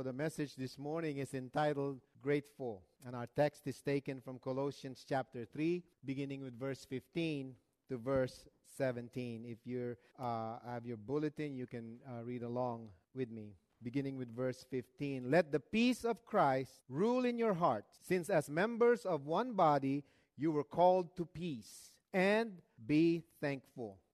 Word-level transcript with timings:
So 0.00 0.04
the 0.04 0.14
message 0.14 0.56
this 0.56 0.78
morning 0.78 1.18
is 1.18 1.34
entitled 1.34 2.00
Grateful. 2.22 2.80
And 3.06 3.14
our 3.14 3.26
text 3.36 3.66
is 3.66 3.82
taken 3.82 4.22
from 4.22 4.38
Colossians 4.38 5.04
chapter 5.06 5.44
3, 5.44 5.82
beginning 6.06 6.40
with 6.40 6.58
verse 6.58 6.86
15 6.88 7.54
to 7.90 7.98
verse 7.98 8.46
17. 8.78 9.44
If 9.44 9.58
you 9.66 9.98
uh, 10.18 10.56
have 10.66 10.86
your 10.86 10.96
bulletin, 10.96 11.54
you 11.54 11.66
can 11.66 11.98
uh, 12.08 12.24
read 12.24 12.42
along 12.42 12.88
with 13.14 13.30
me. 13.30 13.52
Beginning 13.82 14.16
with 14.16 14.34
verse 14.34 14.64
15. 14.70 15.30
Let 15.30 15.52
the 15.52 15.60
peace 15.60 16.02
of 16.06 16.24
Christ 16.24 16.80
rule 16.88 17.26
in 17.26 17.36
your 17.36 17.52
hearts, 17.52 17.98
since 18.08 18.30
as 18.30 18.48
members 18.48 19.04
of 19.04 19.26
one 19.26 19.52
body 19.52 20.04
you 20.34 20.50
were 20.50 20.64
called 20.64 21.14
to 21.18 21.26
peace, 21.26 21.90
and 22.14 22.52
be 22.86 23.22
thankful. 23.38 23.98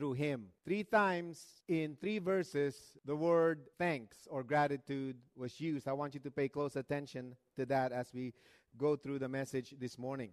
through 0.00 0.14
him. 0.14 0.46
Three 0.64 0.82
times 0.82 1.44
in 1.68 1.94
three 2.00 2.18
verses, 2.18 2.74
the 3.04 3.14
word 3.14 3.66
thanks 3.76 4.26
or 4.30 4.42
gratitude 4.42 5.16
was 5.36 5.60
used. 5.60 5.86
I 5.86 5.92
want 5.92 6.14
you 6.14 6.20
to 6.20 6.30
pay 6.30 6.48
close 6.48 6.74
attention 6.74 7.36
to 7.56 7.66
that 7.66 7.92
as 7.92 8.08
we 8.14 8.32
go 8.78 8.96
through 8.96 9.18
the 9.18 9.28
message 9.28 9.74
this 9.78 9.98
morning. 9.98 10.30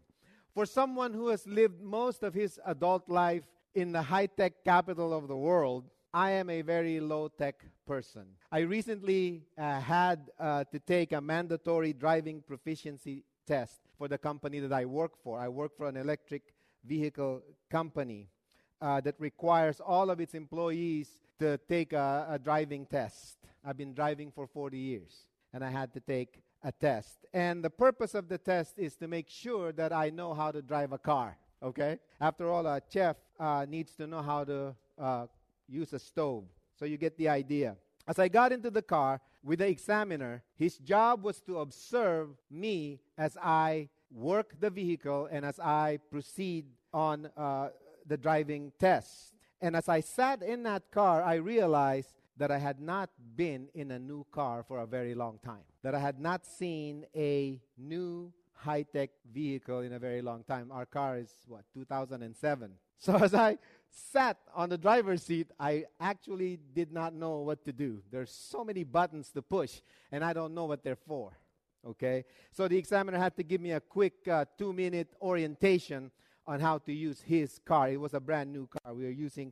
For 0.54 0.66
someone 0.66 1.14
who 1.14 1.28
has 1.28 1.46
lived 1.46 1.82
most 1.82 2.24
of 2.24 2.34
his 2.34 2.58
adult 2.66 3.10
life 3.10 3.44
in 3.76 3.92
the 3.92 4.02
high 4.02 4.28
tech 4.28 4.64
capital 4.64 5.14
of 5.14 5.28
the 5.28 5.36
world, 5.36 5.90
I 6.14 6.32
am 6.32 6.50
a 6.50 6.62
very 6.62 7.02
low 7.02 7.28
tech 7.28 7.66
person. 7.86 8.24
I 8.50 8.60
recently 8.60 9.48
uh, 9.58 9.82
had 9.82 10.32
uh, 10.40 10.64
to 10.72 10.80
take 10.80 11.12
a 11.12 11.20
mandatory 11.20 11.92
driving 11.92 12.42
proficiency 12.42 13.26
test 13.46 13.82
for 13.98 14.08
the 14.08 14.18
company 14.18 14.62
that 14.62 14.72
I 14.72 14.86
work 14.86 15.22
for. 15.22 15.38
I 15.38 15.50
work 15.50 15.76
for 15.76 15.90
an 15.90 15.98
electric 15.98 16.54
vehicle 16.86 17.42
company 17.70 18.30
uh, 18.82 19.02
that 19.02 19.16
requires 19.20 19.80
all 19.80 20.10
of 20.10 20.20
its 20.20 20.34
employees 20.34 21.10
to 21.40 21.58
take 21.70 21.94
a, 21.94 22.28
a 22.30 22.40
driving 22.40 22.86
test. 22.86 23.38
I've 23.66 23.78
been 23.78 23.94
driving 23.94 24.32
for 24.32 24.48
40 24.48 24.78
years, 24.78 25.28
and 25.54 25.64
I 25.64 25.70
had 25.70 25.94
to 25.94 26.00
take 26.00 26.42
a 26.64 26.72
test. 26.72 27.26
And 27.34 27.64
the 27.64 27.70
purpose 27.70 28.16
of 28.16 28.30
the 28.30 28.38
test 28.38 28.78
is 28.78 28.96
to 28.96 29.08
make 29.08 29.30
sure 29.30 29.72
that 29.74 29.94
I 29.94 30.10
know 30.10 30.34
how 30.34 30.52
to 30.52 30.62
drive 30.62 30.92
a 30.92 30.98
car. 30.98 31.38
Okay? 31.62 32.00
After 32.20 32.50
all, 32.50 32.66
a 32.66 32.82
chef 32.92 33.18
uh, 33.40 33.66
needs 33.68 33.96
to 33.96 34.08
know 34.08 34.22
how 34.22 34.44
to 34.44 34.76
uh, 34.98 35.26
use 35.68 35.94
a 35.94 36.00
stove. 36.00 36.44
So 36.78 36.86
you 36.86 36.98
get 36.98 37.18
the 37.18 37.30
idea. 37.30 37.76
As 38.08 38.20
I 38.20 38.28
got 38.28 38.52
into 38.52 38.70
the 38.70 38.82
car 38.82 39.20
with 39.44 39.60
the 39.60 39.68
examiner, 39.68 40.44
his 40.56 40.78
job 40.78 41.24
was 41.24 41.42
to 41.42 41.60
observe 41.60 42.30
me 42.50 43.00
as 43.18 43.38
I 43.42 43.90
work 44.12 44.54
the 44.60 44.70
vehicle 44.70 45.28
and 45.32 45.44
as 45.46 45.60
I 45.60 46.00
proceed 46.10 46.66
on 46.94 47.30
uh, 47.36 47.70
the 48.08 48.18
driving 48.18 48.72
test. 48.80 49.34
And 49.62 49.76
as 49.76 49.90
I 49.90 50.02
sat 50.02 50.44
in 50.44 50.64
that 50.64 50.92
car, 50.92 51.24
I 51.24 51.36
realized 51.36 52.14
that 52.38 52.52
I 52.52 52.58
had 52.58 52.80
not 52.80 53.10
been 53.36 53.68
in 53.74 53.92
a 53.92 54.00
new 54.00 54.26
car 54.32 54.64
for 54.68 54.80
a 54.80 54.86
very 54.86 55.16
long 55.16 55.40
time, 55.44 55.66
that 55.84 55.96
I 55.96 56.00
had 56.00 56.20
not 56.20 56.46
seen 56.46 57.06
a 57.16 57.60
new 57.78 58.32
high 58.54 58.84
tech 58.84 59.10
vehicle 59.32 59.82
in 59.82 59.94
a 59.94 60.00
very 60.00 60.22
long 60.22 60.44
time. 60.44 60.72
Our 60.72 60.86
car 60.86 61.18
is, 61.18 61.34
what, 61.48 61.64
2007. 61.74 62.72
So 63.00 63.16
as 63.16 63.36
I 63.36 63.60
sat 63.92 64.40
on 64.56 64.70
the 64.70 64.78
driver's 64.78 65.22
seat, 65.22 65.52
I 65.60 65.86
actually 66.00 66.58
did 66.74 66.92
not 66.92 67.14
know 67.14 67.42
what 67.42 67.64
to 67.66 67.72
do. 67.72 68.02
There's 68.10 68.32
so 68.32 68.64
many 68.64 68.84
buttons 68.84 69.30
to 69.36 69.44
push, 69.44 69.82
and 70.12 70.24
I 70.26 70.34
don't 70.34 70.56
know 70.56 70.66
what 70.66 70.84
they're 70.84 70.96
for. 70.96 71.38
Okay? 71.86 72.26
So 72.52 72.68
the 72.68 72.76
examiner 72.76 73.20
had 73.20 73.36
to 73.38 73.44
give 73.44 73.62
me 73.62 73.74
a 73.74 73.80
quick 73.80 74.28
uh, 74.28 74.46
two 74.58 74.74
minute 74.74 75.10
orientation 75.22 76.10
on 76.48 76.60
how 76.60 76.78
to 76.80 76.94
use 76.94 77.22
his 77.22 77.60
car. 77.66 77.90
It 77.90 78.00
was 78.00 78.14
a 78.14 78.20
brand 78.20 78.52
new 78.52 78.68
car. 78.68 78.94
We 78.94 79.04
were 79.04 79.12
using 79.12 79.52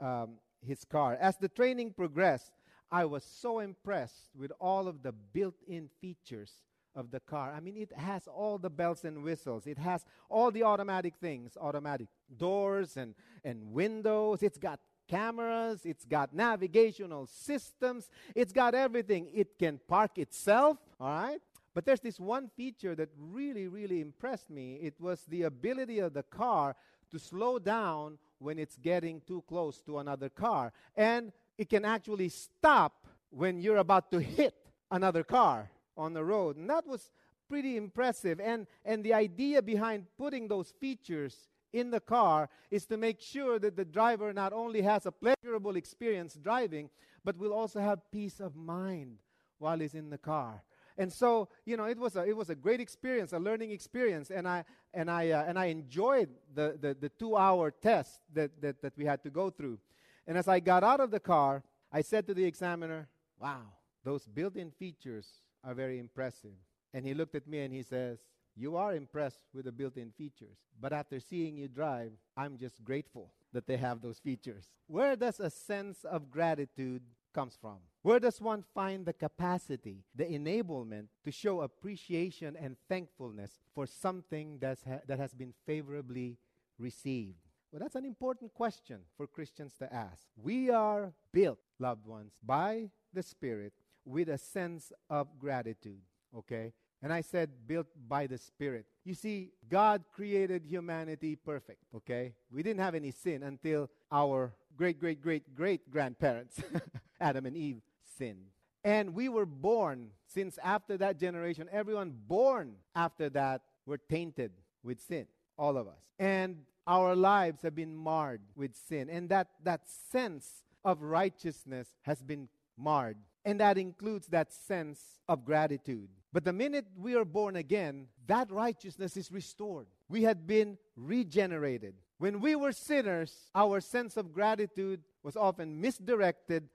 um, 0.00 0.34
his 0.64 0.84
car. 0.84 1.16
As 1.20 1.36
the 1.36 1.48
training 1.48 1.94
progressed, 1.96 2.52
I 2.90 3.06
was 3.06 3.24
so 3.24 3.60
impressed 3.60 4.30
with 4.36 4.52
all 4.60 4.86
of 4.86 5.02
the 5.02 5.12
built 5.12 5.56
in 5.66 5.88
features 6.00 6.52
of 6.94 7.10
the 7.10 7.20
car. 7.20 7.52
I 7.56 7.60
mean, 7.60 7.76
it 7.76 7.92
has 7.92 8.28
all 8.28 8.58
the 8.58 8.70
bells 8.70 9.04
and 9.04 9.24
whistles, 9.24 9.66
it 9.66 9.78
has 9.78 10.04
all 10.28 10.50
the 10.50 10.62
automatic 10.62 11.14
things 11.20 11.56
automatic 11.60 12.06
doors 12.36 12.96
and, 12.96 13.14
and 13.44 13.72
windows, 13.72 14.42
it's 14.42 14.58
got 14.58 14.78
cameras, 15.08 15.80
it's 15.84 16.04
got 16.04 16.34
navigational 16.34 17.26
systems, 17.26 18.08
it's 18.34 18.52
got 18.52 18.74
everything. 18.74 19.28
It 19.34 19.58
can 19.58 19.80
park 19.88 20.18
itself, 20.18 20.78
all 21.00 21.08
right? 21.08 21.40
But 21.74 21.84
there's 21.84 22.00
this 22.00 22.20
one 22.20 22.48
feature 22.56 22.94
that 22.94 23.08
really, 23.18 23.66
really 23.66 24.00
impressed 24.00 24.48
me. 24.48 24.76
It 24.76 24.94
was 25.00 25.24
the 25.28 25.42
ability 25.42 25.98
of 25.98 26.14
the 26.14 26.22
car 26.22 26.76
to 27.10 27.18
slow 27.18 27.58
down 27.58 28.18
when 28.38 28.58
it's 28.58 28.76
getting 28.78 29.20
too 29.26 29.42
close 29.48 29.80
to 29.82 29.98
another 29.98 30.28
car. 30.28 30.72
And 30.96 31.32
it 31.58 31.68
can 31.68 31.84
actually 31.84 32.28
stop 32.28 33.06
when 33.30 33.60
you're 33.60 33.78
about 33.78 34.12
to 34.12 34.20
hit 34.20 34.54
another 34.90 35.24
car 35.24 35.70
on 35.96 36.14
the 36.14 36.24
road. 36.24 36.56
And 36.56 36.70
that 36.70 36.86
was 36.86 37.10
pretty 37.48 37.76
impressive. 37.76 38.40
And, 38.40 38.68
and 38.84 39.02
the 39.02 39.14
idea 39.14 39.60
behind 39.60 40.06
putting 40.16 40.46
those 40.46 40.72
features 40.80 41.48
in 41.72 41.90
the 41.90 42.00
car 42.00 42.48
is 42.70 42.86
to 42.86 42.96
make 42.96 43.20
sure 43.20 43.58
that 43.58 43.76
the 43.76 43.84
driver 43.84 44.32
not 44.32 44.52
only 44.52 44.82
has 44.82 45.06
a 45.06 45.12
pleasurable 45.12 45.74
experience 45.74 46.34
driving, 46.34 46.88
but 47.24 47.36
will 47.36 47.52
also 47.52 47.80
have 47.80 47.98
peace 48.12 48.38
of 48.38 48.54
mind 48.54 49.16
while 49.58 49.80
he's 49.80 49.94
in 49.94 50.10
the 50.10 50.18
car 50.18 50.62
and 50.96 51.12
so 51.12 51.48
you 51.64 51.76
know 51.76 51.84
it 51.84 51.98
was 51.98 52.16
a 52.16 52.24
it 52.24 52.36
was 52.36 52.50
a 52.50 52.54
great 52.54 52.80
experience 52.80 53.32
a 53.32 53.38
learning 53.38 53.70
experience. 53.70 54.30
And 54.30 54.46
i 54.46 54.64
and 54.92 55.10
i 55.10 55.30
uh, 55.30 55.44
and 55.46 55.58
i 55.58 55.66
enjoyed 55.66 56.28
the, 56.54 56.78
the 56.80 56.94
the 56.94 57.08
two 57.08 57.36
hour 57.36 57.70
test 57.70 58.20
that, 58.32 58.50
that 58.60 58.82
that 58.82 58.92
we 58.96 59.04
had 59.04 59.22
to 59.24 59.30
go 59.30 59.50
through. 59.50 59.78
And 60.26 60.38
as 60.38 60.48
i 60.48 60.60
got 60.60 60.82
out 60.82 61.00
of 61.00 61.10
the 61.10 61.20
car 61.20 61.62
i 61.92 62.00
said 62.00 62.26
to 62.26 62.34
the 62.34 62.44
examiner 62.44 63.08
wow 63.40 63.62
those 64.04 64.26
built-in 64.26 64.70
features 64.70 65.40
are 65.64 65.74
very 65.74 65.98
impressive. 65.98 66.52
And 66.92 67.06
he 67.06 67.14
looked 67.14 67.34
at 67.34 67.48
me 67.48 67.60
and 67.60 67.72
he 67.72 67.82
says 67.82 68.18
you 68.54 68.76
are 68.76 68.94
impressed 68.94 69.40
with 69.52 69.64
the 69.64 69.72
built-in 69.72 70.12
features 70.12 70.58
but 70.80 70.92
after 70.92 71.18
seeing 71.18 71.56
you 71.56 71.68
drive 71.68 72.12
i'm 72.36 72.56
just 72.56 72.84
grateful 72.84 73.32
that 73.54 73.66
they 73.66 73.78
have 73.78 74.02
those 74.02 74.18
features. 74.18 74.68
Where 74.88 75.16
does 75.16 75.40
a 75.40 75.48
sense 75.48 76.04
of 76.04 76.30
gratitude 76.30 77.02
comes 77.34 77.58
from. 77.60 77.76
Where 78.02 78.20
does 78.20 78.40
one 78.40 78.64
find 78.74 79.04
the 79.04 79.12
capacity, 79.12 80.04
the 80.14 80.24
enablement 80.24 81.08
to 81.24 81.30
show 81.30 81.62
appreciation 81.62 82.56
and 82.56 82.76
thankfulness 82.88 83.58
for 83.74 83.86
something 83.86 84.58
that's 84.60 84.84
ha- 84.84 85.00
that 85.06 85.18
has 85.18 85.34
been 85.34 85.52
favorably 85.66 86.38
received? 86.78 87.38
Well, 87.72 87.80
that's 87.80 87.96
an 87.96 88.04
important 88.04 88.54
question 88.54 89.00
for 89.16 89.26
Christians 89.26 89.74
to 89.80 89.92
ask. 89.92 90.28
We 90.40 90.70
are 90.70 91.12
built, 91.32 91.58
loved 91.80 92.06
ones, 92.06 92.32
by 92.40 92.90
the 93.12 93.22
Spirit 93.22 93.72
with 94.04 94.28
a 94.28 94.38
sense 94.38 94.92
of 95.10 95.38
gratitude, 95.40 96.02
okay? 96.36 96.72
And 97.02 97.12
I 97.12 97.20
said, 97.20 97.50
built 97.66 97.88
by 98.08 98.26
the 98.26 98.38
Spirit. 98.38 98.86
You 99.04 99.14
see, 99.14 99.50
God 99.68 100.04
created 100.12 100.64
humanity 100.64 101.36
perfect, 101.36 101.80
okay? 101.96 102.34
We 102.50 102.62
didn't 102.62 102.80
have 102.80 102.94
any 102.94 103.10
sin 103.10 103.42
until 103.42 103.90
our 104.12 104.54
great, 104.76 105.00
great, 105.00 105.20
great, 105.20 105.54
great 105.54 105.90
grandparents, 105.90 106.60
Adam 107.24 107.46
and 107.46 107.56
Eve, 107.56 107.80
sinned. 108.18 108.50
And 108.84 109.14
we 109.14 109.30
were 109.30 109.46
born, 109.46 110.10
since 110.26 110.58
after 110.62 110.98
that 110.98 111.18
generation, 111.18 111.68
everyone 111.72 112.12
born 112.28 112.74
after 112.94 113.30
that 113.30 113.62
were 113.86 113.96
tainted 113.96 114.52
with 114.82 115.00
sin, 115.00 115.26
all 115.56 115.78
of 115.78 115.88
us. 115.88 116.02
And 116.18 116.58
our 116.86 117.16
lives 117.16 117.62
have 117.62 117.74
been 117.74 117.96
marred 117.96 118.42
with 118.54 118.76
sin. 118.76 119.08
And 119.08 119.30
that, 119.30 119.48
that 119.62 119.88
sense 120.12 120.64
of 120.84 121.00
righteousness 121.00 121.88
has 122.02 122.22
been 122.22 122.48
marred. 122.76 123.16
And 123.46 123.58
that 123.60 123.78
includes 123.78 124.26
that 124.28 124.52
sense 124.52 125.00
of 125.28 125.46
gratitude. 125.46 126.08
But 126.30 126.44
the 126.44 126.52
minute 126.52 126.86
we 126.96 127.14
are 127.14 127.24
born 127.24 127.56
again, 127.56 128.08
that 128.26 128.50
righteousness 128.50 129.16
is 129.16 129.32
restored. 129.32 129.86
We 130.10 130.24
had 130.24 130.46
been 130.46 130.76
regenerated. 130.96 131.94
When 132.18 132.40
we 132.40 132.54
were 132.54 132.72
sinners, 132.72 133.50
our 133.54 133.80
sense 133.80 134.16
of 134.16 134.32
gratitude 134.32 135.00
was 135.22 135.36
often 135.36 135.80
misdirected, 135.80 136.68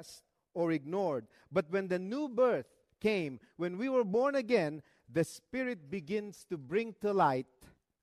suppressed, 0.00 0.22
or 0.54 0.72
ignored. 0.72 1.26
But 1.52 1.66
when 1.70 1.88
the 1.88 1.98
new 1.98 2.28
birth 2.28 2.66
came, 3.00 3.40
when 3.56 3.78
we 3.78 3.88
were 3.88 4.04
born 4.04 4.34
again, 4.34 4.82
the 5.12 5.24
Spirit 5.24 5.90
begins 5.90 6.44
to 6.50 6.58
bring 6.58 6.94
to 7.00 7.12
light 7.12 7.46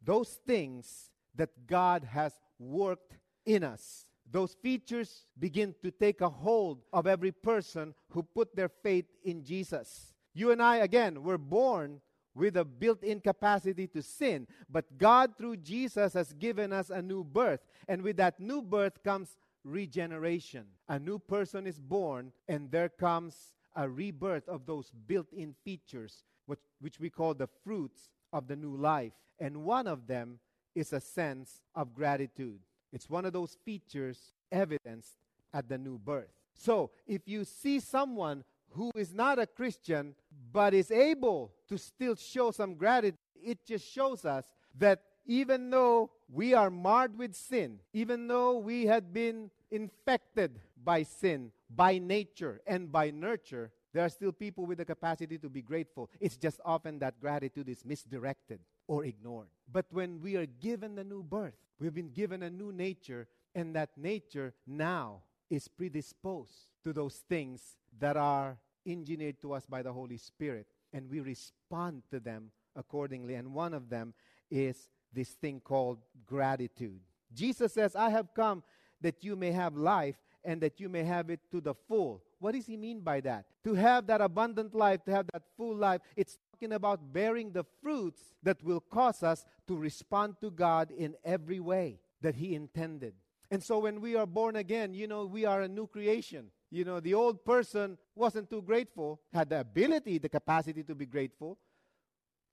those 0.03 0.39
things 0.45 1.11
that 1.35 1.67
God 1.67 2.03
has 2.03 2.33
worked 2.59 3.17
in 3.45 3.63
us. 3.63 4.05
Those 4.29 4.55
features 4.61 5.25
begin 5.39 5.73
to 5.81 5.91
take 5.91 6.21
a 6.21 6.29
hold 6.29 6.83
of 6.91 7.07
every 7.07 7.31
person 7.31 7.93
who 8.09 8.23
put 8.23 8.55
their 8.55 8.69
faith 8.69 9.05
in 9.23 9.43
Jesus. 9.43 10.13
You 10.33 10.51
and 10.51 10.61
I, 10.61 10.77
again, 10.77 11.23
were 11.23 11.37
born 11.37 12.01
with 12.35 12.57
a 12.57 12.65
built 12.65 13.03
in 13.03 13.19
capacity 13.19 13.87
to 13.87 14.01
sin, 14.03 14.47
but 14.69 14.97
God, 14.97 15.35
through 15.37 15.57
Jesus, 15.57 16.13
has 16.13 16.33
given 16.33 16.71
us 16.71 16.91
a 16.91 17.01
new 17.01 17.23
birth. 17.23 17.61
And 17.87 18.03
with 18.03 18.17
that 18.17 18.39
new 18.39 18.61
birth 18.61 19.01
comes 19.03 19.37
regeneration. 19.67 20.65
A 20.87 20.97
new 20.97 21.19
person 21.19 21.67
is 21.67 21.79
born, 21.79 22.31
and 22.47 22.71
there 22.71 22.89
comes 22.89 23.53
a 23.75 23.87
rebirth 23.87 24.47
of 24.47 24.65
those 24.65 24.91
built 25.07 25.31
in 25.33 25.53
features, 25.63 26.23
which, 26.45 26.59
which 26.79 26.99
we 26.99 27.09
call 27.09 27.33
the 27.33 27.47
fruits 27.63 28.09
of 28.33 28.47
the 28.47 28.55
new 28.55 28.75
life. 28.75 29.13
And 29.39 29.63
one 29.63 29.87
of 29.87 30.07
them 30.07 30.39
is 30.73 30.93
a 30.93 30.99
sense 30.99 31.61
of 31.75 31.93
gratitude. 31.93 32.59
It's 32.91 33.09
one 33.09 33.25
of 33.25 33.33
those 33.33 33.57
features 33.65 34.33
evidenced 34.51 35.17
at 35.53 35.67
the 35.67 35.77
new 35.77 35.97
birth. 35.97 36.31
So, 36.53 36.91
if 37.05 37.21
you 37.25 37.43
see 37.43 37.79
someone 37.79 38.43
who 38.71 38.91
is 38.95 39.13
not 39.13 39.37
a 39.37 39.45
Christian 39.45 40.15
but 40.51 40.73
is 40.73 40.91
able 40.91 41.53
to 41.69 41.77
still 41.77 42.15
show 42.15 42.51
some 42.51 42.75
gratitude, 42.75 43.17
it 43.43 43.59
just 43.65 43.85
shows 43.85 44.25
us 44.25 44.45
that 44.77 45.01
even 45.25 45.69
though 45.69 46.09
we 46.31 46.53
are 46.53 46.69
marred 46.69 47.17
with 47.17 47.35
sin, 47.35 47.79
even 47.93 48.27
though 48.27 48.57
we 48.57 48.85
had 48.85 49.13
been 49.13 49.51
infected 49.71 50.59
by 50.83 51.03
sin, 51.03 51.51
by 51.69 51.97
nature, 51.97 52.61
and 52.65 52.91
by 52.91 53.11
nurture, 53.11 53.71
there 53.93 54.05
are 54.05 54.09
still 54.09 54.31
people 54.31 54.65
with 54.65 54.77
the 54.77 54.85
capacity 54.85 55.37
to 55.37 55.49
be 55.49 55.61
grateful. 55.61 56.09
It's 56.19 56.37
just 56.37 56.59
often 56.63 56.99
that 56.99 57.19
gratitude 57.19 57.69
is 57.69 57.83
misdirected 57.85 58.59
or 58.87 59.05
ignored. 59.05 59.47
But 59.71 59.85
when 59.89 60.21
we 60.21 60.35
are 60.35 60.45
given 60.45 60.97
a 60.99 61.03
new 61.03 61.23
birth, 61.23 61.55
we've 61.79 61.93
been 61.93 62.11
given 62.11 62.43
a 62.43 62.49
new 62.49 62.71
nature, 62.71 63.27
and 63.55 63.75
that 63.75 63.89
nature 63.97 64.53
now 64.65 65.21
is 65.49 65.67
predisposed 65.67 66.69
to 66.83 66.93
those 66.93 67.23
things 67.29 67.77
that 67.99 68.17
are 68.17 68.57
engineered 68.85 69.41
to 69.41 69.53
us 69.53 69.65
by 69.65 69.81
the 69.81 69.91
Holy 69.91 70.17
Spirit, 70.17 70.67
and 70.93 71.09
we 71.09 71.19
respond 71.19 72.03
to 72.11 72.19
them 72.19 72.51
accordingly. 72.75 73.35
And 73.35 73.53
one 73.53 73.73
of 73.73 73.89
them 73.89 74.13
is 74.49 74.89
this 75.11 75.29
thing 75.29 75.59
called 75.59 75.99
gratitude. 76.25 76.99
Jesus 77.33 77.73
says, 77.73 77.95
I 77.95 78.09
have 78.09 78.33
come 78.33 78.63
that 79.01 79.23
you 79.23 79.35
may 79.35 79.51
have 79.51 79.75
life 79.75 80.15
and 80.43 80.61
that 80.61 80.79
you 80.79 80.89
may 80.89 81.03
have 81.03 81.29
it 81.29 81.39
to 81.51 81.59
the 81.61 81.73
full. 81.73 82.23
What 82.39 82.53
does 82.53 82.65
he 82.65 82.77
mean 82.77 83.01
by 83.01 83.21
that? 83.21 83.45
To 83.63 83.73
have 83.73 84.07
that 84.07 84.21
abundant 84.21 84.73
life, 84.73 85.03
to 85.05 85.11
have 85.11 85.27
that 85.33 85.43
full 85.57 85.75
life, 85.75 86.01
it's 86.15 86.37
talking 86.51 86.73
about 86.73 87.11
bearing 87.11 87.51
the 87.51 87.65
fruits 87.81 88.21
that 88.43 88.63
will 88.63 88.79
cause 88.79 89.23
us 89.23 89.45
to 89.67 89.75
respond 89.75 90.35
to 90.41 90.51
God 90.51 90.91
in 90.91 91.15
every 91.25 91.59
way 91.59 91.99
that 92.21 92.35
he 92.35 92.55
intended. 92.55 93.13
And 93.49 93.63
so 93.63 93.79
when 93.79 94.01
we 94.01 94.15
are 94.15 94.25
born 94.25 94.55
again, 94.55 94.93
you 94.93 95.07
know, 95.07 95.25
we 95.25 95.45
are 95.45 95.61
a 95.61 95.67
new 95.67 95.87
creation. 95.87 96.47
You 96.69 96.83
know, 96.83 96.99
the 96.99 97.13
old 97.13 97.45
person 97.45 97.97
wasn't 98.15 98.49
too 98.49 98.61
grateful, 98.61 99.21
had 99.31 99.49
the 99.49 99.61
ability, 99.61 100.17
the 100.17 100.29
capacity 100.29 100.83
to 100.83 100.95
be 100.95 101.05
grateful, 101.05 101.57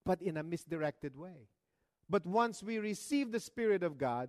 but 0.05 0.23
in 0.23 0.37
a 0.37 0.43
misdirected 0.43 1.17
way. 1.17 1.49
But 2.09 2.25
once 2.27 2.63
we 2.63 2.79
receive 2.79 3.33
the 3.33 3.41
Spirit 3.41 3.83
of 3.83 3.99
God, 3.99 4.29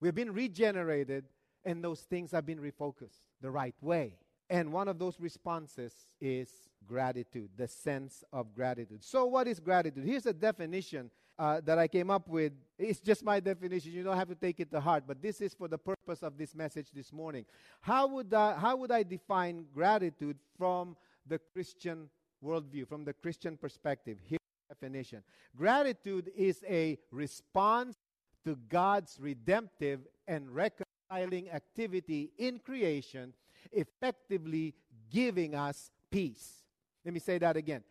we've 0.00 0.14
been 0.14 0.32
regenerated, 0.32 1.24
and 1.64 1.84
those 1.84 2.00
things 2.00 2.32
have 2.32 2.46
been 2.46 2.58
refocused 2.58 3.20
the 3.40 3.50
right 3.50 3.74
way. 3.80 4.16
And 4.48 4.72
one 4.72 4.88
of 4.88 4.98
those 4.98 5.20
responses 5.20 5.94
is 6.20 6.50
gratitude, 6.86 7.50
the 7.56 7.68
sense 7.68 8.24
of 8.32 8.52
gratitude. 8.54 9.04
So, 9.04 9.26
what 9.26 9.46
is 9.46 9.60
gratitude? 9.60 10.04
Here's 10.04 10.26
a 10.26 10.32
definition 10.32 11.10
uh, 11.38 11.60
that 11.64 11.78
I 11.78 11.86
came 11.86 12.10
up 12.10 12.28
with. 12.28 12.52
It's 12.78 13.00
just 13.00 13.24
my 13.24 13.38
definition. 13.38 13.92
You 13.92 14.02
don't 14.02 14.16
have 14.16 14.28
to 14.28 14.34
take 14.34 14.58
it 14.58 14.70
to 14.72 14.80
heart, 14.80 15.04
but 15.06 15.22
this 15.22 15.40
is 15.40 15.54
for 15.54 15.68
the 15.68 15.78
purpose 15.78 16.22
of 16.22 16.36
this 16.36 16.54
message 16.54 16.88
this 16.92 17.12
morning. 17.12 17.46
How 17.80 18.08
would 18.08 18.34
I, 18.34 18.56
how 18.56 18.76
would 18.76 18.90
I 18.90 19.04
define 19.04 19.66
gratitude 19.72 20.36
from 20.58 20.96
the 21.26 21.40
Christian 21.52 22.10
worldview, 22.44 22.88
from 22.88 23.04
the 23.04 23.12
Christian 23.12 23.56
perspective? 23.56 24.18
Here's 24.22 24.40
the 24.68 24.74
definition 24.74 25.22
Gratitude 25.56 26.30
is 26.36 26.64
a 26.68 26.98
response 27.10 27.96
to 28.44 28.56
God's 28.68 29.18
redemptive 29.20 30.00
and 30.26 30.50
reconciling 30.50 31.50
activity 31.50 32.30
in 32.38 32.58
creation 32.58 33.32
effectively 33.72 34.74
giving 35.10 35.54
us 35.54 35.90
peace. 36.10 36.64
Let 37.04 37.14
me 37.14 37.20
say 37.20 37.38
that 37.38 37.56
again. 37.56 37.82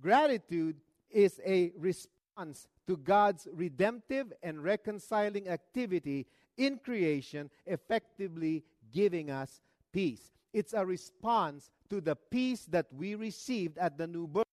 Gratitude 0.00 0.76
is 1.10 1.40
a 1.44 1.72
response 1.76 2.66
to 2.86 2.96
God's 2.96 3.46
redemptive 3.52 4.32
and 4.42 4.62
reconciling 4.62 5.48
activity 5.48 6.26
in 6.56 6.78
creation, 6.78 7.50
effectively 7.66 8.64
giving 8.92 9.30
us 9.30 9.60
peace. 9.92 10.32
It's 10.52 10.72
a 10.72 10.84
response 10.84 11.70
to 11.90 12.00
the 12.00 12.16
peace 12.16 12.66
that 12.70 12.86
we 12.92 13.14
received 13.14 13.78
at 13.78 13.98
the 13.98 14.06
new 14.06 14.26
birth. 14.26 14.44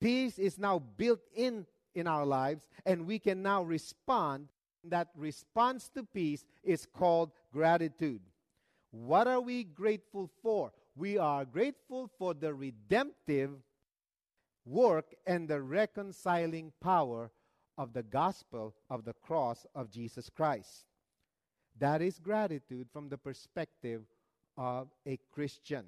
Peace 0.00 0.38
is 0.38 0.58
now 0.58 0.78
built 0.78 1.20
in 1.34 1.66
in 1.94 2.06
our 2.06 2.24
lives, 2.24 2.66
and 2.86 3.06
we 3.06 3.18
can 3.18 3.42
now 3.42 3.62
respond. 3.62 4.48
That 4.84 5.08
response 5.16 5.90
to 5.90 6.04
peace 6.04 6.44
is 6.62 6.86
called 6.86 7.32
gratitude. 7.52 8.20
What 8.90 9.26
are 9.26 9.40
we 9.40 9.64
grateful 9.64 10.30
for? 10.42 10.72
We 10.96 11.18
are 11.18 11.44
grateful 11.44 12.10
for 12.18 12.32
the 12.32 12.54
redemptive 12.54 13.50
work 14.64 15.14
and 15.26 15.48
the 15.48 15.60
reconciling 15.60 16.72
power 16.80 17.30
of 17.76 17.92
the 17.92 18.02
gospel 18.02 18.74
of 18.88 19.04
the 19.04 19.12
cross 19.12 19.66
of 19.74 19.90
Jesus 19.90 20.30
Christ. 20.30 20.84
That 21.78 22.02
is 22.02 22.18
gratitude 22.18 22.88
from 22.92 23.08
the 23.08 23.18
perspective 23.18 24.02
of 24.56 24.88
a 25.06 25.18
Christian. 25.32 25.84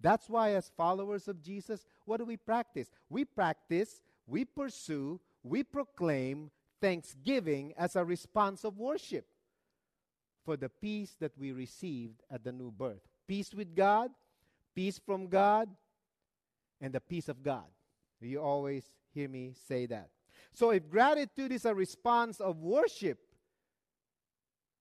That's 0.00 0.28
why, 0.28 0.54
as 0.54 0.70
followers 0.76 1.28
of 1.28 1.42
Jesus, 1.42 1.86
what 2.04 2.18
do 2.18 2.24
we 2.24 2.36
practice? 2.36 2.90
We 3.08 3.24
practice, 3.24 4.00
we 4.26 4.44
pursue, 4.44 5.20
we 5.44 5.62
proclaim 5.62 6.50
thanksgiving 6.80 7.74
as 7.78 7.94
a 7.94 8.04
response 8.04 8.64
of 8.64 8.78
worship 8.78 9.26
for 10.44 10.56
the 10.56 10.68
peace 10.68 11.14
that 11.20 11.32
we 11.38 11.52
received 11.52 12.22
at 12.30 12.42
the 12.42 12.52
new 12.52 12.70
birth 12.70 13.00
peace 13.26 13.54
with 13.54 13.74
God, 13.74 14.10
peace 14.74 14.98
from 14.98 15.28
God, 15.28 15.68
and 16.80 16.92
the 16.92 17.00
peace 17.00 17.28
of 17.28 17.42
God. 17.42 17.64
You 18.20 18.40
always 18.40 18.84
hear 19.14 19.28
me 19.28 19.54
say 19.68 19.86
that. 19.86 20.10
So, 20.52 20.70
if 20.70 20.88
gratitude 20.88 21.52
is 21.52 21.64
a 21.64 21.74
response 21.74 22.40
of 22.40 22.58
worship, 22.58 23.18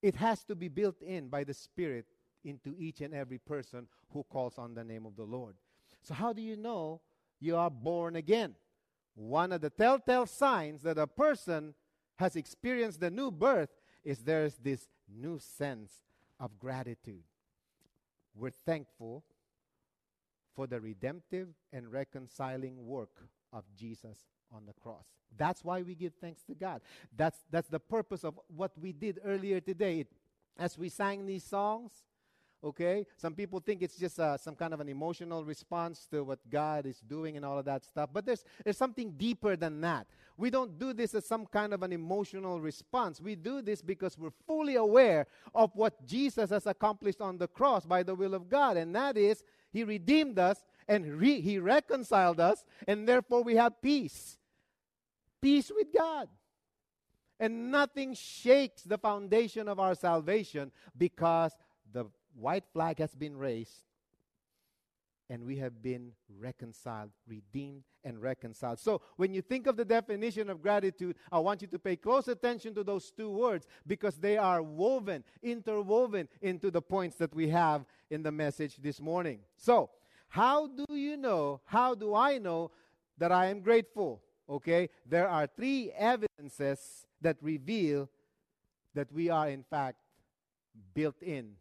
it 0.01 0.15
has 0.15 0.43
to 0.46 0.55
be 0.55 0.67
built 0.67 1.01
in 1.01 1.29
by 1.29 1.43
the 1.43 1.53
Spirit 1.53 2.05
into 2.43 2.75
each 2.77 3.01
and 3.01 3.13
every 3.13 3.38
person 3.38 3.88
who 4.12 4.24
calls 4.24 4.58
on 4.58 4.74
the 4.74 4.84
name 4.84 5.05
of 5.05 5.15
the 5.15 5.24
Lord. 5.24 5.55
So, 6.01 6.13
how 6.13 6.34
do 6.34 6.41
you 6.41 6.55
know 6.55 7.01
you 7.39 7.55
are 7.55 7.70
born 7.70 8.15
again? 8.15 8.55
One 9.15 9.51
of 9.51 9.62
the 9.62 9.70
telltale 9.70 10.25
signs 10.25 10.82
that 10.84 10.98
a 10.98 11.08
person 11.08 11.74
has 12.17 12.36
experienced 12.36 13.00
the 13.00 13.12
new 13.12 13.32
birth 13.32 13.70
is 14.03 14.20
there's 14.20 14.55
this 14.55 14.88
new 15.08 15.39
sense 15.39 15.91
of 16.39 16.60
gratitude. 16.60 17.24
We're 18.36 18.51
thankful 18.65 19.24
for 20.55 20.67
the 20.67 20.79
redemptive 20.79 21.50
and 21.72 21.91
reconciling 21.91 22.86
work 22.86 23.27
of 23.51 23.63
Jesus 23.77 24.17
on 24.51 24.65
the 24.65 24.74
cross. 24.74 25.05
That's 25.38 25.63
why 25.63 25.82
we 25.82 25.96
give 25.96 26.13
thanks 26.22 26.43
to 26.43 26.55
God. 26.55 26.82
That's, 27.15 27.39
that's 27.50 27.67
the 27.67 27.79
purpose 27.79 28.24
of 28.24 28.39
what 28.55 28.72
we 28.79 28.93
did 28.93 29.20
earlier 29.24 29.60
today. 29.60 30.05
As 30.58 30.77
we 30.77 30.89
sang 30.89 31.25
these 31.25 31.43
songs, 31.43 31.91
okay? 32.63 33.05
Some 33.17 33.34
people 33.34 33.60
think 33.60 33.82
it's 33.82 33.98
just 33.98 34.20
uh, 34.20 34.38
some 34.38 34.55
kind 34.55 34.74
of 34.74 34.79
an 34.79 34.89
emotional 34.89 35.43
response 35.43 36.08
to 36.12 36.24
what 36.24 36.39
God 36.50 36.86
is 36.86 37.00
doing 37.00 37.36
and 37.36 37.46
all 37.46 37.60
of 37.60 37.65
that 37.65 37.84
stuff. 37.84 38.10
But 38.13 38.25
there's, 38.25 38.43
there's 38.63 38.77
something 38.77 39.12
deeper 39.12 39.55
than 39.55 39.82
that. 39.82 40.08
We 40.38 40.50
don't 40.50 40.79
do 40.79 40.93
this 40.93 41.13
as 41.13 41.25
some 41.25 41.46
kind 41.46 41.74
of 41.74 41.84
an 41.84 41.91
emotional 41.93 42.60
response. 42.60 43.22
We 43.22 43.36
do 43.36 43.62
this 43.62 43.82
because 43.82 44.17
we're 44.17 44.32
fully 44.48 44.75
aware 44.75 45.27
of 45.53 45.72
what 45.75 46.05
Jesus 46.05 46.50
has 46.50 46.65
accomplished 46.65 47.22
on 47.22 47.38
the 47.38 47.48
cross 47.48 47.86
by 47.86 48.03
the 48.03 48.15
will 48.15 48.34
of 48.34 48.50
God. 48.50 48.77
And 48.77 48.96
that 48.96 49.17
is, 49.17 49.43
He 49.72 49.84
redeemed 49.84 50.39
us 50.39 50.63
and 50.88 51.20
re- 51.20 51.41
He 51.41 51.60
reconciled 51.60 52.39
us, 52.39 52.65
and 52.88 53.08
therefore 53.08 53.43
we 53.43 53.55
have 53.55 53.82
peace. 53.82 54.38
Peace 55.41 55.72
with 55.75 55.93
God. 55.93 56.29
And 57.39 57.72
nothing 57.72 58.13
shakes 58.13 58.84
the 58.84 58.98
foundation 58.98 59.67
of 59.67 59.79
our 59.79 59.96
salvation 59.96 60.72
because 60.98 61.51
the 61.91 62.05
white 62.35 62.65
flag 62.73 62.99
has 62.99 63.13
been 63.15 63.37
raised 63.37 63.83
and 65.29 65.45
we 65.45 65.57
have 65.57 65.81
been 65.81 66.11
reconciled, 66.37 67.09
redeemed, 67.27 67.83
and 68.03 68.21
reconciled. 68.21 68.79
So, 68.79 69.01
when 69.15 69.33
you 69.33 69.41
think 69.41 69.67
of 69.67 69.77
the 69.77 69.85
definition 69.85 70.49
of 70.49 70.61
gratitude, 70.61 71.15
I 71.31 71.39
want 71.39 71.61
you 71.61 71.67
to 71.69 71.79
pay 71.79 71.95
close 71.95 72.27
attention 72.27 72.75
to 72.75 72.83
those 72.83 73.11
two 73.11 73.31
words 73.31 73.65
because 73.87 74.17
they 74.17 74.37
are 74.37 74.61
woven, 74.61 75.23
interwoven 75.41 76.27
into 76.41 76.69
the 76.69 76.81
points 76.81 77.15
that 77.17 77.33
we 77.33 77.47
have 77.49 77.85
in 78.09 78.21
the 78.21 78.31
message 78.31 78.77
this 78.77 78.99
morning. 78.99 79.39
So, 79.55 79.89
how 80.27 80.67
do 80.67 80.85
you 80.89 81.15
know, 81.15 81.61
how 81.65 81.95
do 81.95 82.13
I 82.13 82.37
know 82.37 82.71
that 83.17 83.31
I 83.31 83.47
am 83.47 83.61
grateful? 83.61 84.21
Okay, 84.49 84.89
there 85.05 85.29
are 85.29 85.47
three 85.47 85.91
evidences 85.97 87.07
that 87.21 87.37
reveal 87.41 88.09
that 88.93 89.11
we 89.11 89.29
are, 89.29 89.49
in 89.49 89.63
fact, 89.63 89.97
built 90.93 91.21
in. 91.21 91.53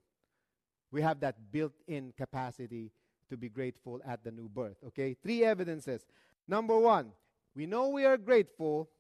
We 0.93 1.03
have 1.03 1.21
that 1.21 1.51
built 1.51 1.73
in 1.89 2.13
capacity 2.17 2.93
to 3.31 3.37
be 3.37 3.49
grateful 3.49 4.01
at 4.07 4.23
the 4.23 4.31
new 4.31 4.49
birth. 4.49 4.77
Okay, 4.89 5.15
three 5.15 5.43
evidences. 5.43 6.05
Number 6.47 6.79
one, 6.79 7.13
we 7.57 7.67
know 7.67 7.89
we 7.89 8.05
are 8.05 8.19
grateful 8.19 8.91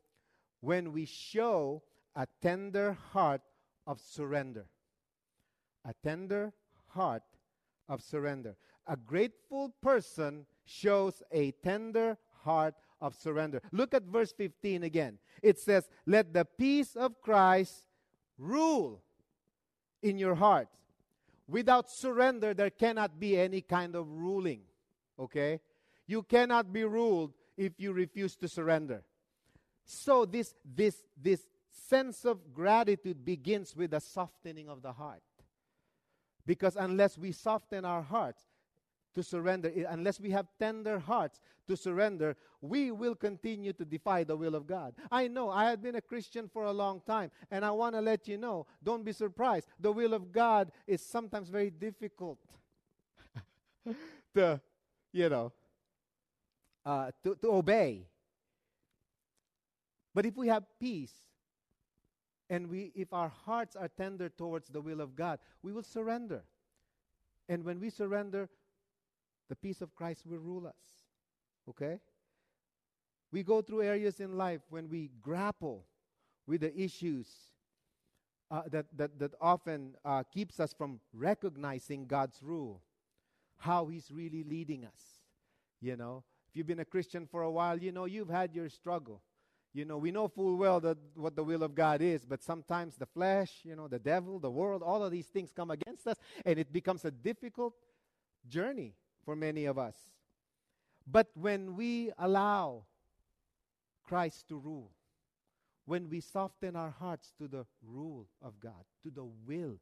when 0.60 0.92
we 0.92 1.04
show 1.04 1.82
a 2.16 2.26
tender 2.40 2.96
heart 3.12 3.42
of 3.86 4.00
surrender. 4.00 4.64
A 5.84 5.92
tender 6.02 6.52
heart 6.88 7.22
of 7.88 8.02
surrender. 8.02 8.56
A 8.86 8.96
grateful 8.96 9.74
person 9.82 10.46
shows 10.64 11.22
a 11.30 11.50
tender 11.62 12.16
heart 12.42 12.74
of 13.00 13.14
surrender. 13.14 13.60
Look 13.72 13.94
at 13.94 14.04
verse 14.04 14.32
15 14.32 14.84
again. 14.84 15.18
It 15.42 15.58
says, 15.58 15.88
Let 16.06 16.32
the 16.32 16.44
peace 16.44 16.96
of 16.96 17.20
Christ 17.20 17.86
rule 18.38 19.02
in 20.02 20.18
your 20.18 20.34
hearts. 20.34 20.76
Without 21.52 21.90
surrender, 21.90 22.54
there 22.54 22.70
cannot 22.70 23.20
be 23.20 23.38
any 23.38 23.60
kind 23.60 23.94
of 23.94 24.08
ruling. 24.08 24.62
Okay? 25.18 25.60
You 26.06 26.22
cannot 26.22 26.72
be 26.72 26.82
ruled 26.82 27.34
if 27.58 27.78
you 27.78 27.92
refuse 27.92 28.34
to 28.36 28.48
surrender. 28.48 29.02
So 29.84 30.24
this 30.24 30.54
this 30.64 30.96
this 31.14 31.46
sense 31.68 32.24
of 32.24 32.54
gratitude 32.54 33.22
begins 33.22 33.76
with 33.76 33.92
a 33.92 34.00
softening 34.00 34.70
of 34.70 34.80
the 34.80 34.92
heart. 34.92 35.22
Because 36.46 36.74
unless 36.74 37.18
we 37.18 37.32
soften 37.32 37.84
our 37.84 38.00
hearts, 38.00 38.40
to 39.14 39.22
surrender, 39.22 39.70
unless 39.88 40.20
we 40.20 40.30
have 40.30 40.46
tender 40.58 40.98
hearts 40.98 41.40
to 41.66 41.76
surrender, 41.76 42.36
we 42.60 42.90
will 42.90 43.14
continue 43.14 43.72
to 43.72 43.84
defy 43.84 44.24
the 44.24 44.36
will 44.36 44.54
of 44.54 44.66
God. 44.66 44.94
I 45.10 45.28
know 45.28 45.50
I 45.50 45.70
have 45.70 45.82
been 45.82 45.96
a 45.96 46.00
Christian 46.00 46.48
for 46.48 46.64
a 46.64 46.72
long 46.72 47.00
time, 47.06 47.30
and 47.50 47.64
I 47.64 47.70
want 47.70 47.94
to 47.94 48.00
let 48.00 48.28
you 48.28 48.38
know 48.38 48.66
don't 48.82 49.04
be 49.04 49.12
surprised. 49.12 49.66
The 49.80 49.92
will 49.92 50.14
of 50.14 50.32
God 50.32 50.72
is 50.86 51.04
sometimes 51.04 51.48
very 51.48 51.70
difficult 51.70 52.38
to, 54.34 54.60
you 55.12 55.28
know, 55.28 55.52
uh, 56.84 57.10
to, 57.22 57.36
to 57.36 57.52
obey. 57.52 58.06
But 60.14 60.26
if 60.26 60.36
we 60.36 60.48
have 60.48 60.64
peace, 60.78 61.14
and 62.50 62.68
we, 62.68 62.92
if 62.94 63.14
our 63.14 63.30
hearts 63.30 63.76
are 63.76 63.88
tender 63.88 64.28
towards 64.28 64.68
the 64.68 64.80
will 64.80 65.00
of 65.00 65.16
God, 65.16 65.38
we 65.62 65.72
will 65.72 65.82
surrender. 65.82 66.42
And 67.48 67.64
when 67.64 67.80
we 67.80 67.88
surrender, 67.88 68.50
the 69.52 69.56
peace 69.56 69.82
of 69.82 69.94
Christ 69.94 70.22
will 70.24 70.38
rule 70.38 70.66
us. 70.66 70.80
Okay? 71.68 71.98
We 73.30 73.42
go 73.42 73.60
through 73.60 73.82
areas 73.82 74.18
in 74.18 74.38
life 74.38 74.62
when 74.70 74.88
we 74.88 75.10
grapple 75.20 75.84
with 76.46 76.62
the 76.62 76.74
issues 76.74 77.28
uh, 78.50 78.62
that, 78.70 78.86
that, 78.96 79.18
that 79.18 79.34
often 79.42 79.94
uh, 80.06 80.22
keeps 80.32 80.58
us 80.58 80.72
from 80.72 81.00
recognizing 81.12 82.06
God's 82.06 82.42
rule, 82.42 82.80
how 83.58 83.88
He's 83.88 84.10
really 84.10 84.42
leading 84.42 84.86
us. 84.86 85.20
You 85.82 85.98
know, 85.98 86.24
if 86.48 86.56
you've 86.56 86.66
been 86.66 86.80
a 86.80 86.86
Christian 86.86 87.26
for 87.26 87.42
a 87.42 87.50
while, 87.50 87.78
you 87.78 87.92
know 87.92 88.06
you've 88.06 88.30
had 88.30 88.54
your 88.54 88.70
struggle. 88.70 89.20
You 89.74 89.84
know, 89.84 89.98
we 89.98 90.12
know 90.12 90.28
full 90.28 90.56
well 90.56 90.80
that 90.80 90.96
what 91.14 91.36
the 91.36 91.44
will 91.44 91.62
of 91.62 91.74
God 91.74 92.00
is, 92.00 92.24
but 92.24 92.42
sometimes 92.42 92.96
the 92.96 93.04
flesh, 93.04 93.50
you 93.64 93.76
know, 93.76 93.86
the 93.86 93.98
devil, 93.98 94.38
the 94.38 94.50
world, 94.50 94.82
all 94.82 95.04
of 95.04 95.12
these 95.12 95.26
things 95.26 95.52
come 95.54 95.70
against 95.70 96.06
us, 96.06 96.16
and 96.46 96.58
it 96.58 96.72
becomes 96.72 97.04
a 97.04 97.10
difficult 97.10 97.74
journey 98.48 98.94
for 99.24 99.36
many 99.36 99.64
of 99.64 99.78
us. 99.78 99.96
But 101.06 101.28
when 101.34 101.76
we 101.76 102.12
allow 102.18 102.84
Christ 104.04 104.48
to 104.48 104.56
rule, 104.56 104.92
when 105.84 106.08
we 106.08 106.20
soften 106.20 106.76
our 106.76 106.90
hearts 106.90 107.32
to 107.38 107.48
the 107.48 107.66
rule 107.84 108.28
of 108.40 108.60
God, 108.60 108.84
to 109.02 109.10
the 109.10 109.24
will 109.46 109.78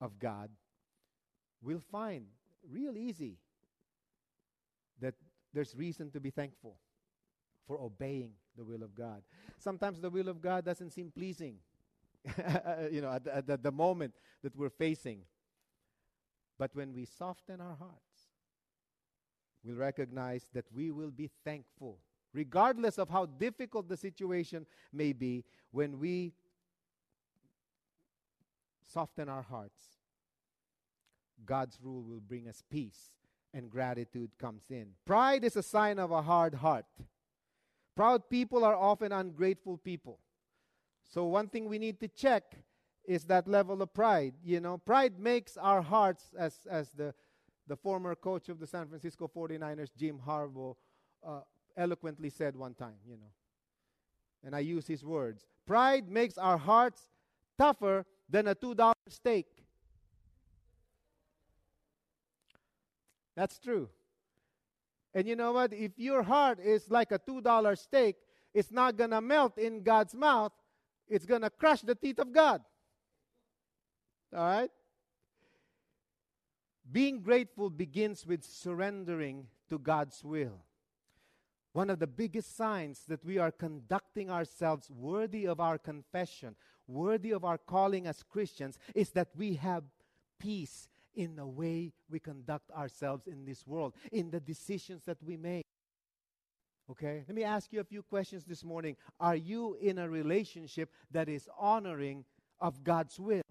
of 0.00 0.18
God, 0.18 0.50
we'll 1.62 1.80
find 1.80 2.26
real 2.70 2.96
easy 2.96 3.38
that 5.00 5.14
there's 5.52 5.74
reason 5.76 6.10
to 6.12 6.20
be 6.20 6.30
thankful 6.30 6.76
for 7.66 7.80
obeying 7.80 8.32
the 8.56 8.64
will 8.64 8.82
of 8.82 8.94
God. 8.94 9.22
Sometimes 9.58 10.00
the 10.00 10.10
will 10.10 10.28
of 10.28 10.40
God 10.40 10.64
doesn't 10.64 10.92
seem 10.92 11.10
pleasing, 11.10 11.56
you 12.90 13.00
know, 13.00 13.12
at, 13.12 13.26
at, 13.48 13.62
the 13.62 13.72
moment 13.72 14.14
that 14.42 14.56
we're 14.56 14.70
facing. 14.70 15.20
But 16.58 16.74
when 16.74 16.92
we 16.92 17.04
soften 17.04 17.60
our 17.60 17.74
hearts, 17.74 18.11
will 19.64 19.76
recognize 19.76 20.46
that 20.52 20.66
we 20.74 20.90
will 20.90 21.10
be 21.10 21.30
thankful, 21.44 21.98
regardless 22.32 22.98
of 22.98 23.08
how 23.08 23.26
difficult 23.26 23.88
the 23.88 23.96
situation 23.96 24.66
may 24.92 25.12
be, 25.12 25.44
when 25.70 25.98
we 25.98 26.32
soften 28.92 29.28
our 29.28 29.42
hearts. 29.42 29.82
God's 31.44 31.78
rule 31.82 32.02
will 32.02 32.20
bring 32.20 32.48
us 32.48 32.62
peace, 32.70 33.10
and 33.52 33.70
gratitude 33.70 34.30
comes 34.38 34.62
in. 34.70 34.88
Pride 35.04 35.44
is 35.44 35.56
a 35.56 35.62
sign 35.62 35.98
of 35.98 36.10
a 36.10 36.22
hard 36.22 36.54
heart. 36.54 36.86
Proud 37.96 38.28
people 38.30 38.64
are 38.64 38.76
often 38.76 39.12
ungrateful 39.12 39.76
people. 39.76 40.18
So, 41.08 41.24
one 41.24 41.48
thing 41.48 41.68
we 41.68 41.78
need 41.78 42.00
to 42.00 42.08
check 42.08 42.56
is 43.04 43.24
that 43.24 43.48
level 43.48 43.82
of 43.82 43.92
pride. 43.92 44.34
You 44.44 44.60
know, 44.60 44.78
pride 44.78 45.18
makes 45.18 45.56
our 45.56 45.82
hearts, 45.82 46.32
as, 46.38 46.54
as 46.70 46.90
the 46.90 47.14
the 47.66 47.76
former 47.76 48.14
coach 48.14 48.48
of 48.48 48.58
the 48.58 48.66
San 48.66 48.88
Francisco 48.88 49.30
49ers, 49.34 49.90
Jim 49.96 50.18
Harbaugh, 50.26 50.74
uh, 51.26 51.40
eloquently 51.76 52.30
said 52.30 52.56
one 52.56 52.74
time, 52.74 52.96
you 53.08 53.16
know. 53.16 53.30
And 54.44 54.56
I 54.56 54.60
use 54.60 54.86
his 54.86 55.04
words 55.04 55.46
Pride 55.66 56.08
makes 56.08 56.36
our 56.38 56.58
hearts 56.58 57.02
tougher 57.58 58.04
than 58.28 58.48
a 58.48 58.54
$2 58.54 58.92
steak. 59.08 59.46
That's 63.34 63.58
true. 63.58 63.88
And 65.14 65.28
you 65.28 65.36
know 65.36 65.52
what? 65.52 65.72
If 65.72 65.92
your 65.96 66.22
heart 66.22 66.58
is 66.58 66.90
like 66.90 67.12
a 67.12 67.18
$2 67.18 67.78
steak, 67.78 68.16
it's 68.54 68.72
not 68.72 68.96
going 68.96 69.10
to 69.10 69.20
melt 69.20 69.56
in 69.58 69.82
God's 69.82 70.14
mouth, 70.14 70.52
it's 71.08 71.24
going 71.24 71.42
to 71.42 71.50
crush 71.50 71.82
the 71.82 71.94
teeth 71.94 72.18
of 72.18 72.32
God. 72.32 72.62
All 74.34 74.44
right? 74.44 74.70
Being 76.92 77.22
grateful 77.22 77.70
begins 77.70 78.26
with 78.26 78.44
surrendering 78.44 79.46
to 79.70 79.78
God's 79.78 80.22
will. 80.22 80.60
One 81.72 81.88
of 81.88 81.98
the 81.98 82.06
biggest 82.06 82.54
signs 82.54 83.04
that 83.08 83.24
we 83.24 83.38
are 83.38 83.50
conducting 83.50 84.30
ourselves 84.30 84.90
worthy 84.90 85.46
of 85.46 85.58
our 85.58 85.78
confession, 85.78 86.54
worthy 86.86 87.30
of 87.30 87.46
our 87.46 87.56
calling 87.56 88.06
as 88.06 88.22
Christians, 88.22 88.78
is 88.94 89.10
that 89.12 89.28
we 89.34 89.54
have 89.54 89.84
peace 90.38 90.90
in 91.14 91.36
the 91.36 91.46
way 91.46 91.92
we 92.10 92.18
conduct 92.18 92.70
ourselves 92.72 93.26
in 93.26 93.46
this 93.46 93.66
world, 93.66 93.94
in 94.10 94.30
the 94.30 94.40
decisions 94.40 95.04
that 95.04 95.22
we 95.22 95.38
make. 95.38 95.64
Okay? 96.90 97.24
Let 97.26 97.34
me 97.34 97.44
ask 97.44 97.72
you 97.72 97.80
a 97.80 97.84
few 97.84 98.02
questions 98.02 98.44
this 98.44 98.62
morning. 98.62 98.96
Are 99.18 99.36
you 99.36 99.78
in 99.80 99.98
a 99.98 100.10
relationship 100.10 100.90
that 101.10 101.30
is 101.30 101.48
honoring 101.58 102.26
of 102.60 102.84
God's 102.84 103.18
will? 103.18 103.42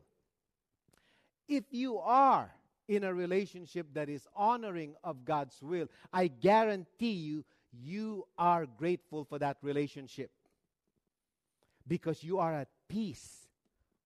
If 1.47 1.63
you 1.71 1.97
are, 1.97 2.53
in 2.91 3.05
a 3.05 3.13
relationship 3.13 3.87
that 3.93 4.09
is 4.09 4.27
honoring 4.35 4.95
of 5.01 5.23
God's 5.23 5.61
will, 5.61 5.87
I 6.11 6.27
guarantee 6.27 7.13
you, 7.13 7.45
you 7.71 8.27
are 8.37 8.65
grateful 8.65 9.23
for 9.23 9.39
that 9.39 9.55
relationship 9.61 10.29
because 11.87 12.21
you 12.21 12.37
are 12.37 12.53
at 12.53 12.67
peace 12.89 13.47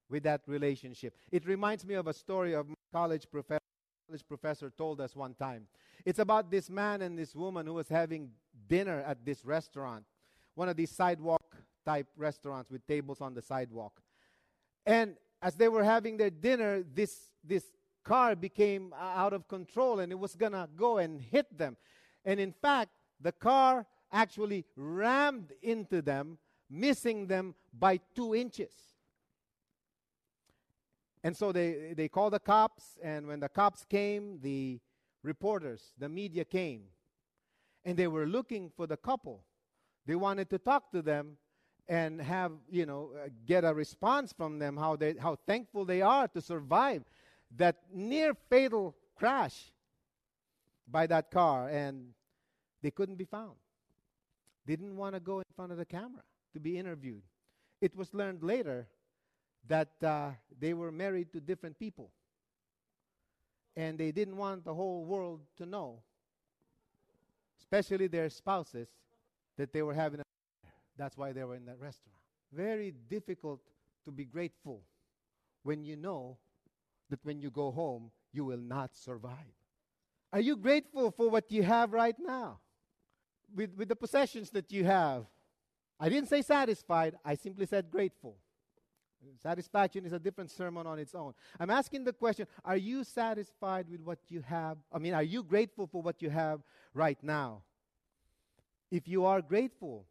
with 0.07 0.21
that 0.23 0.41
relationship. 0.45 1.15
It 1.31 1.47
reminds 1.47 1.83
me 1.83 1.95
of 1.95 2.05
a 2.05 2.13
story 2.13 2.53
of 2.53 2.69
my 2.69 2.75
college 2.93 3.25
professor. 3.31 3.59
College 4.07 4.27
professor 4.27 4.69
told 4.69 5.01
us 5.01 5.15
one 5.15 5.33
time. 5.33 5.65
It's 6.05 6.19
about 6.19 6.51
this 6.51 6.69
man 6.69 7.01
and 7.01 7.17
this 7.17 7.33
woman 7.33 7.65
who 7.65 7.73
was 7.73 7.89
having 7.89 8.29
dinner 8.67 9.01
at 9.01 9.25
this 9.25 9.43
restaurant, 9.43 10.05
one 10.53 10.69
of 10.69 10.77
these 10.77 10.91
sidewalk 10.91 11.57
type 11.83 12.05
restaurants 12.15 12.69
with 12.69 12.85
tables 12.85 13.19
on 13.19 13.33
the 13.33 13.41
sidewalk. 13.41 13.99
And 14.85 15.15
as 15.41 15.55
they 15.55 15.69
were 15.69 15.83
having 15.83 16.17
their 16.17 16.29
dinner, 16.29 16.83
this, 16.83 17.31
this 17.43 17.63
car 18.05 18.35
became 18.35 18.93
uh, 18.93 19.03
out 19.03 19.33
of 19.33 19.47
control 19.47 19.99
and 19.99 20.11
it 20.11 20.19
was 20.19 20.35
going 20.35 20.53
to 20.53 20.69
go 20.77 20.99
and 20.99 21.19
hit 21.19 21.57
them. 21.57 21.75
And 22.23 22.39
in 22.39 22.53
fact, 22.53 22.91
the 23.19 23.31
car 23.31 23.85
actually 24.11 24.65
rammed 24.77 25.51
into 25.61 26.01
them, 26.01 26.37
missing 26.69 27.27
them 27.27 27.55
by 27.77 27.99
two 28.15 28.33
inches. 28.33 28.73
And 31.23 31.35
so 31.35 31.51
they, 31.51 31.93
they 31.97 32.07
called 32.07 32.33
the 32.33 32.39
cops, 32.39 32.99
and 33.03 33.25
when 33.25 33.39
the 33.39 33.49
cops 33.49 33.83
came, 33.83 34.39
the 34.41 34.79
reporters, 35.23 35.93
the 35.97 36.07
media 36.07 36.45
came, 36.45 36.83
and 37.83 37.97
they 37.97 38.07
were 38.07 38.27
looking 38.27 38.69
for 38.69 38.85
the 38.85 38.95
couple. 38.95 39.43
They 40.05 40.15
wanted 40.15 40.51
to 40.51 40.59
talk 40.59 40.91
to 40.91 41.01
them 41.01 41.37
and 41.87 42.21
have, 42.21 42.51
you 42.69 42.85
know, 42.85 43.09
uh, 43.15 43.29
get 43.45 43.63
a 43.63 43.73
response 43.73 44.33
from 44.33 44.59
them 44.59 44.77
how 44.77 44.95
they 44.95 45.15
how 45.19 45.35
thankful 45.47 45.85
they 45.85 46.01
are 46.01 46.27
to 46.27 46.41
survive 46.41 47.03
that 47.57 47.77
near 47.93 48.33
fatal 48.49 48.95
crash 49.15 49.71
by 50.87 51.07
that 51.07 51.31
car 51.31 51.69
and 51.69 52.09
they 52.81 52.91
couldn't 52.91 53.15
be 53.15 53.25
found. 53.25 53.55
Didn't 54.67 54.95
want 54.95 55.15
to 55.15 55.19
go 55.19 55.39
in 55.39 55.45
front 55.55 55.71
of 55.71 55.77
the 55.77 55.85
camera 55.85 56.23
to 56.53 56.59
be 56.59 56.77
interviewed. 56.77 57.21
It 57.81 57.95
was 57.95 58.13
learned 58.13 58.43
later 58.43 58.87
that 59.67 59.91
uh, 60.03 60.31
they 60.59 60.73
were 60.73 60.91
married 60.91 61.31
to 61.33 61.39
different 61.39 61.77
people. 61.79 62.11
And 63.75 63.97
they 63.97 64.11
didn't 64.11 64.37
want 64.37 64.63
the 64.63 64.73
whole 64.73 65.03
world 65.03 65.41
to 65.57 65.65
know, 65.65 65.99
especially 67.59 68.07
their 68.07 68.29
spouses, 68.29 68.87
that 69.57 69.73
they 69.73 69.81
were 69.81 69.93
having 69.93 70.21
a. 70.21 70.23
That's 70.97 71.17
why 71.17 71.33
they 71.33 71.43
were 71.43 71.55
in 71.55 71.65
that 71.65 71.79
restaurant. 71.79 72.15
Very 72.53 72.93
difficult 73.09 73.59
to 74.05 74.11
be 74.11 74.23
grateful 74.23 74.81
when 75.63 75.83
you 75.83 75.97
know 75.97 76.37
that 77.09 77.19
when 77.23 77.39
you 77.39 77.49
go 77.49 77.71
home, 77.71 78.11
you 78.31 78.45
will 78.45 78.57
not 78.57 78.95
survive. 78.95 79.55
Are 80.33 80.41
you 80.41 80.57
grateful 80.57 81.11
for 81.11 81.29
what 81.29 81.51
you 81.51 81.63
have 81.63 81.93
right 81.93 82.15
now? 82.19 82.59
With, 83.55 83.73
with 83.75 83.89
the 83.89 83.95
possessions 83.95 84.49
that 84.51 84.71
you 84.71 84.83
have. 84.83 85.25
I 85.99 86.09
didn't 86.09 86.29
say 86.29 86.41
satisfied, 86.41 87.15
I 87.23 87.35
simply 87.35 87.65
said 87.65 87.89
grateful. 87.89 88.37
Satisfaction 89.41 90.05
is 90.05 90.13
a 90.13 90.19
different 90.19 90.51
sermon 90.51 90.85
on 90.85 90.99
its 90.99 91.15
own. 91.15 91.33
I'm 91.59 91.69
asking 91.69 92.03
the 92.03 92.13
question 92.13 92.47
Are 92.63 92.77
you 92.77 93.03
satisfied 93.03 93.89
with 93.89 94.01
what 94.01 94.19
you 94.27 94.41
have? 94.41 94.77
I 94.91 94.99
mean, 94.99 95.13
are 95.13 95.23
you 95.23 95.43
grateful 95.43 95.87
for 95.87 96.01
what 96.01 96.21
you 96.21 96.29
have 96.29 96.61
right 96.93 97.17
now? 97.23 97.63
If 98.91 99.07
you 99.07 99.25
are 99.25 99.41
grateful, 99.41 100.05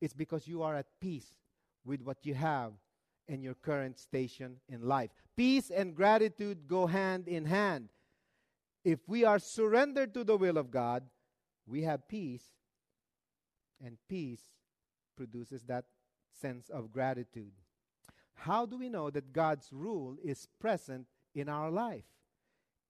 it's 0.00 0.14
because 0.14 0.48
you 0.48 0.62
are 0.62 0.74
at 0.74 0.86
peace 1.00 1.34
with 1.84 2.00
what 2.00 2.18
you 2.22 2.34
have 2.34 2.72
and 3.28 3.42
your 3.42 3.54
current 3.54 3.98
station 3.98 4.56
in 4.68 4.86
life. 4.86 5.10
Peace 5.36 5.70
and 5.70 5.94
gratitude 5.94 6.68
go 6.68 6.86
hand 6.86 7.28
in 7.28 7.44
hand. 7.44 7.88
If 8.84 9.00
we 9.08 9.24
are 9.24 9.38
surrendered 9.38 10.12
to 10.14 10.24
the 10.24 10.36
will 10.36 10.58
of 10.58 10.70
God, 10.70 11.04
we 11.66 11.82
have 11.82 12.06
peace, 12.06 12.44
and 13.82 13.96
peace 14.08 14.42
produces 15.16 15.62
that 15.64 15.86
sense 16.40 16.68
of 16.68 16.92
gratitude. 16.92 17.52
How 18.34 18.66
do 18.66 18.76
we 18.76 18.88
know 18.88 19.10
that 19.10 19.32
God's 19.32 19.72
rule 19.72 20.16
is 20.22 20.48
present 20.60 21.06
in 21.34 21.48
our 21.48 21.70
life? 21.70 22.04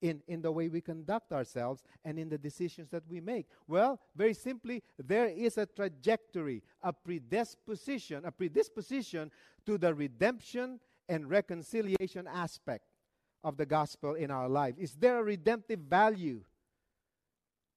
In, 0.05 0.21
in 0.29 0.43
the 0.43 0.53
way 0.53 0.69
we 0.69 0.83
conduct 0.83 1.33
ourselves 1.33 1.83
and 2.05 2.19
in 2.19 2.29
the 2.29 2.37
decisions 2.37 2.91
that 2.91 3.05
we 3.09 3.23
make? 3.23 3.47
Well, 3.67 3.99
very 4.15 4.35
simply, 4.35 4.83
there 4.99 5.29
is 5.29 5.57
a 5.57 5.65
trajectory, 5.65 6.63
a 6.83 6.93
predisposition, 6.93 8.27
a 8.27 8.31
predisposition 8.31 9.31
to 9.65 9.79
the 9.79 9.95
redemption 9.95 10.79
and 11.09 11.31
reconciliation 11.31 12.27
aspect 12.27 12.85
of 13.43 13.57
the 13.57 13.65
gospel 13.65 14.13
in 14.13 14.31
our 14.31 14.47
life. 14.47 14.75
Is 14.77 14.93
there 14.93 15.19
a 15.21 15.23
redemptive 15.23 15.81
value 15.81 16.43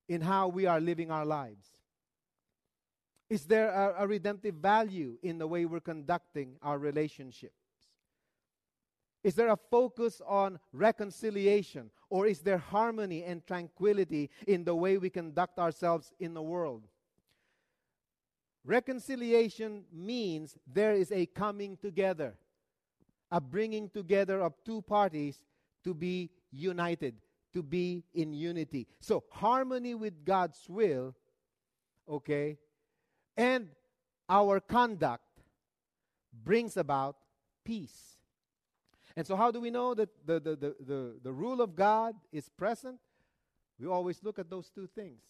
in 0.09 0.19
how 0.19 0.49
we 0.49 0.65
are 0.65 0.81
living 0.81 1.09
our 1.09 1.25
lives? 1.25 1.65
Is 3.29 3.45
there 3.45 3.69
a, 3.69 4.03
a 4.03 4.07
redemptive 4.07 4.55
value 4.55 5.17
in 5.23 5.37
the 5.37 5.47
way 5.47 5.65
we're 5.65 5.79
conducting 5.79 6.57
our 6.61 6.77
relationships? 6.77 7.66
Is 9.27 9.35
there 9.35 9.49
a 9.49 9.57
focus 9.57 10.21
on 10.25 10.57
reconciliation? 10.71 11.91
Or 12.09 12.27
is 12.27 12.39
there 12.39 12.59
harmony 12.59 13.25
and 13.25 13.45
tranquility 13.45 14.29
in 14.47 14.63
the 14.63 14.73
way 14.73 14.97
we 14.97 15.09
conduct 15.09 15.59
ourselves 15.59 16.13
in 16.17 16.33
the 16.33 16.41
world? 16.41 16.87
Reconciliation 18.63 19.83
means 19.91 20.55
there 20.65 20.93
is 20.93 21.11
a 21.11 21.25
coming 21.25 21.75
together, 21.75 22.37
a 23.29 23.41
bringing 23.41 23.89
together 23.89 24.39
of 24.39 24.53
two 24.63 24.81
parties 24.81 25.41
to 25.83 25.93
be 25.93 26.29
united, 26.49 27.15
to 27.51 27.61
be 27.61 28.05
in 28.13 28.31
unity. 28.31 28.87
So, 29.01 29.25
harmony 29.29 29.93
with 29.93 30.23
God's 30.23 30.63
will, 30.69 31.13
okay, 32.07 32.57
and 33.35 33.67
our 34.29 34.61
conduct 34.61 35.41
brings 36.31 36.77
about 36.77 37.17
peace. 37.65 38.16
And 39.17 39.25
so, 39.25 39.35
how 39.35 39.49
do 39.49 39.59
we 39.59 39.71
know 39.71 39.95
that 39.95 40.09
the, 40.27 40.39
the, 40.39 40.55
the, 40.55 40.75
the, 40.79 41.15
the 41.23 41.33
rule 41.33 41.59
of 41.59 41.75
God 41.75 42.13
is 42.31 42.47
present? 42.49 42.99
We 43.79 43.87
always 43.87 44.23
look 44.23 44.37
at 44.37 44.47
those 44.47 44.69
two 44.69 44.87
things. 44.93 45.23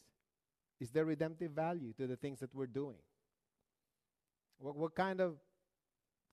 Is 0.81 0.91
there 0.91 1.05
redemptive 1.05 1.51
value 1.51 1.93
to 1.93 2.05
the 2.05 2.17
things 2.17 2.41
that 2.41 2.53
we're 2.53 2.67
doing? 2.67 2.97
What, 4.59 4.75
what 4.75 4.93
kind 4.93 5.21
of 5.21 5.37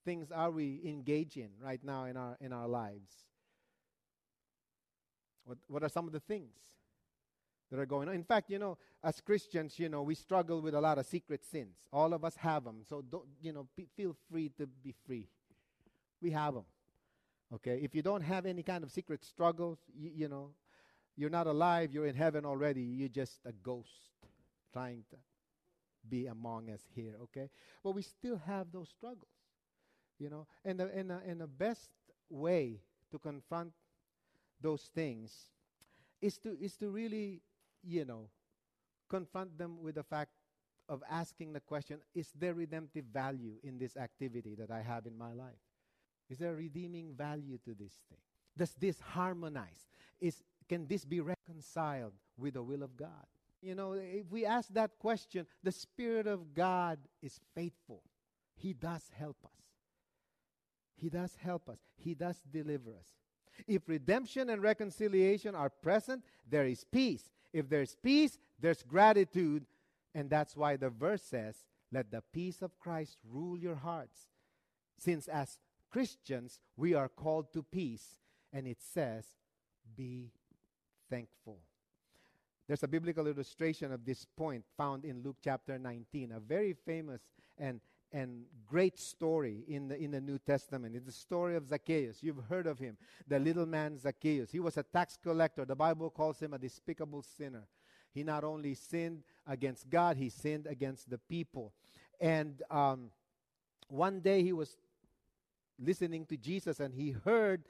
things 0.05 0.33
are 0.33 0.51
we 0.51 0.81
engaged 0.85 1.37
in 1.37 1.51
right 1.62 1.79
now 1.85 2.07
in 2.07 2.17
our, 2.17 2.37
in 2.40 2.53
our 2.53 2.67
lives? 2.67 3.12
What, 5.45 5.59
what 5.69 5.85
are 5.85 5.88
some 5.88 6.09
of 6.09 6.12
the 6.12 6.21
things 6.21 6.57
that 7.71 7.79
are 7.79 7.87
going 7.87 8.09
on? 8.09 8.17
In 8.17 8.25
fact, 8.25 8.51
you 8.51 8.59
know, 8.59 8.79
as 9.05 9.21
Christians, 9.21 9.79
you 9.79 9.88
know, 9.88 10.03
we 10.03 10.17
struggle 10.17 10.61
with 10.61 10.75
a 10.75 10.81
lot 10.81 10.99
of 10.99 11.07
secret 11.07 11.45
sins. 11.45 11.77
All 11.93 12.14
of 12.14 12.25
us 12.25 12.35
have 12.35 12.64
them. 12.64 12.83
So, 12.88 13.01
don't, 13.01 13.27
you 13.40 13.53
know, 13.53 13.69
feel 13.97 14.17
free 14.29 14.51
to 14.59 14.67
be 14.67 14.93
free. 15.07 15.29
We 16.21 16.33
have 16.33 16.55
them. 16.55 16.64
Okay, 17.55 17.79
if 17.83 17.95
you 17.95 18.03
don't 18.03 18.23
have 18.23 18.47
any 18.47 18.62
kind 18.62 18.83
of 18.83 18.90
secret 18.90 19.23
struggles, 19.25 19.79
you, 19.97 20.11
you 20.14 20.29
know, 20.29 20.51
you're 21.17 21.31
not 21.31 21.47
alive, 21.47 21.93
you're 21.93 22.07
in 22.07 22.17
heaven 22.17 22.45
already, 22.45 22.83
you're 22.83 23.09
just 23.09 23.38
a 23.47 23.53
ghost 23.53 24.11
trying 24.73 25.05
to 25.11 25.17
be 26.09 26.27
among 26.27 26.71
us 26.71 26.81
here, 26.95 27.14
okay? 27.23 27.49
But 27.83 27.93
we 27.93 28.03
still 28.03 28.40
have 28.45 28.73
those 28.73 28.88
struggles, 28.88 29.31
you 30.19 30.31
know, 30.31 30.47
and 30.64 30.81
the, 30.81 30.90
and, 30.93 31.11
the, 31.11 31.21
and 31.25 31.40
the 31.40 31.47
best 31.47 31.90
way 32.29 32.81
to 33.12 33.19
confront 33.19 33.73
those 34.61 34.90
things 34.93 35.51
is 36.21 36.38
to, 36.38 36.57
is 36.61 36.77
to 36.79 36.90
really, 36.90 37.40
you 37.85 38.05
know, 38.05 38.29
confront 39.09 39.57
them 39.57 39.81
with 39.81 39.95
the 39.95 40.03
fact 40.03 40.33
of 40.88 41.03
asking 41.09 41.53
the 41.53 41.61
question 41.61 41.99
is 42.14 42.31
there 42.38 42.55
redemptive 42.55 43.05
value 43.12 43.55
in 43.62 43.79
this 43.79 43.97
activity 43.97 44.55
that 44.57 44.71
I 44.71 44.83
have 44.83 45.07
in 45.07 45.17
my 45.17 45.33
life? 45.33 45.63
Is 46.30 46.38
there 46.38 46.54
redeeming 46.54 47.12
value 47.16 47.58
to 47.64 47.74
this 47.74 47.92
thing? 48.08 48.18
Does 48.56 48.74
this 48.74 49.00
harmonize? 49.00 49.88
Is, 50.20 50.42
can 50.68 50.87
this 50.87 51.04
be 51.04 51.20
reconciled 51.20 52.12
with 52.38 52.54
the 52.54 52.62
will 52.62 52.82
of 52.82 52.96
God? 52.96 53.26
You 53.60 53.74
know, 53.74 53.92
if 53.92 54.30
we 54.30 54.44
ask 54.44 54.68
that 54.74 54.98
question, 54.98 55.46
the 55.62 55.72
Spirit 55.72 56.26
of 56.26 56.54
God 56.54 56.98
is 57.22 57.40
faithful. 57.54 58.02
He 58.56 58.72
does 58.72 59.02
help 59.16 59.38
us. 59.44 59.50
He 60.96 61.08
does 61.08 61.34
help 61.42 61.68
us. 61.68 61.78
He 61.96 62.14
does 62.14 62.37
deliver 62.52 62.90
us. 62.90 63.08
If 63.66 63.88
redemption 63.88 64.50
and 64.50 64.62
reconciliation 64.62 65.54
are 65.54 65.70
present, 65.70 66.24
there 66.48 66.66
is 66.66 66.84
peace. 66.84 67.30
If 67.52 67.68
there's 67.68 67.96
peace, 68.02 68.38
there's 68.60 68.82
gratitude. 68.82 69.64
And 70.14 70.28
that's 70.28 70.56
why 70.56 70.76
the 70.76 70.90
verse 70.90 71.22
says, 71.22 71.56
Let 71.92 72.10
the 72.10 72.22
peace 72.32 72.62
of 72.62 72.78
Christ 72.78 73.18
rule 73.28 73.58
your 73.58 73.76
hearts. 73.76 74.28
Since 74.98 75.28
as 75.28 75.58
Christians, 75.94 76.59
we 76.76 76.94
are 76.94 77.09
called 77.09 77.52
to 77.52 77.62
peace. 77.62 78.18
And 78.52 78.66
it 78.66 78.78
says, 78.83 79.24
be 79.96 80.33
thankful. 81.09 81.59
There's 82.66 82.83
a 82.83 82.88
biblical 82.88 83.28
illustration 83.28 83.92
of 83.92 84.04
this 84.04 84.26
point 84.37 84.64
found 84.76 85.04
in 85.04 85.22
Luke 85.22 85.37
chapter 85.40 85.78
19, 85.78 86.33
a 86.33 86.40
very 86.40 86.74
famous 86.85 87.20
and, 87.59 87.80
and 88.11 88.42
great 88.66 88.98
story 88.98 89.62
in 89.68 89.87
the, 89.87 89.96
in 89.96 90.11
the 90.11 90.20
New 90.20 90.40
Testament. 90.40 90.96
It's 90.96 91.07
the 91.07 91.12
story 91.12 91.54
of 91.54 91.68
Zacchaeus. 91.68 92.24
You've 92.24 92.42
heard 92.48 92.66
of 92.66 92.80
him, 92.80 92.96
the 93.28 93.38
little 93.38 93.66
man 93.66 93.96
Zacchaeus. 93.96 94.50
He 94.50 94.59
was 94.59 94.76
a 94.76 94.83
tax 94.83 95.16
collector. 95.22 95.64
The 95.64 95.76
Bible 95.76 96.11
calls 96.11 96.40
him 96.40 96.54
a 96.54 96.59
despicable 96.59 97.22
sinner. 97.22 97.68
He 98.12 98.24
not 98.24 98.42
only 98.42 98.74
sinned 98.74 99.22
against 99.46 99.88
God, 99.88 100.16
he 100.16 100.28
sinned 100.28 100.66
against 100.66 101.09
the 101.09 101.18
people. 101.18 101.72
And 102.20 102.61
um, 102.68 103.11
one 103.87 104.18
day 104.18 104.42
he 104.42 104.52
was 104.52 104.76
listening 105.78 106.26
to 106.26 106.37
Jesus 106.37 106.80
and 106.80 106.94
he 106.94 107.10
heard 107.10 107.64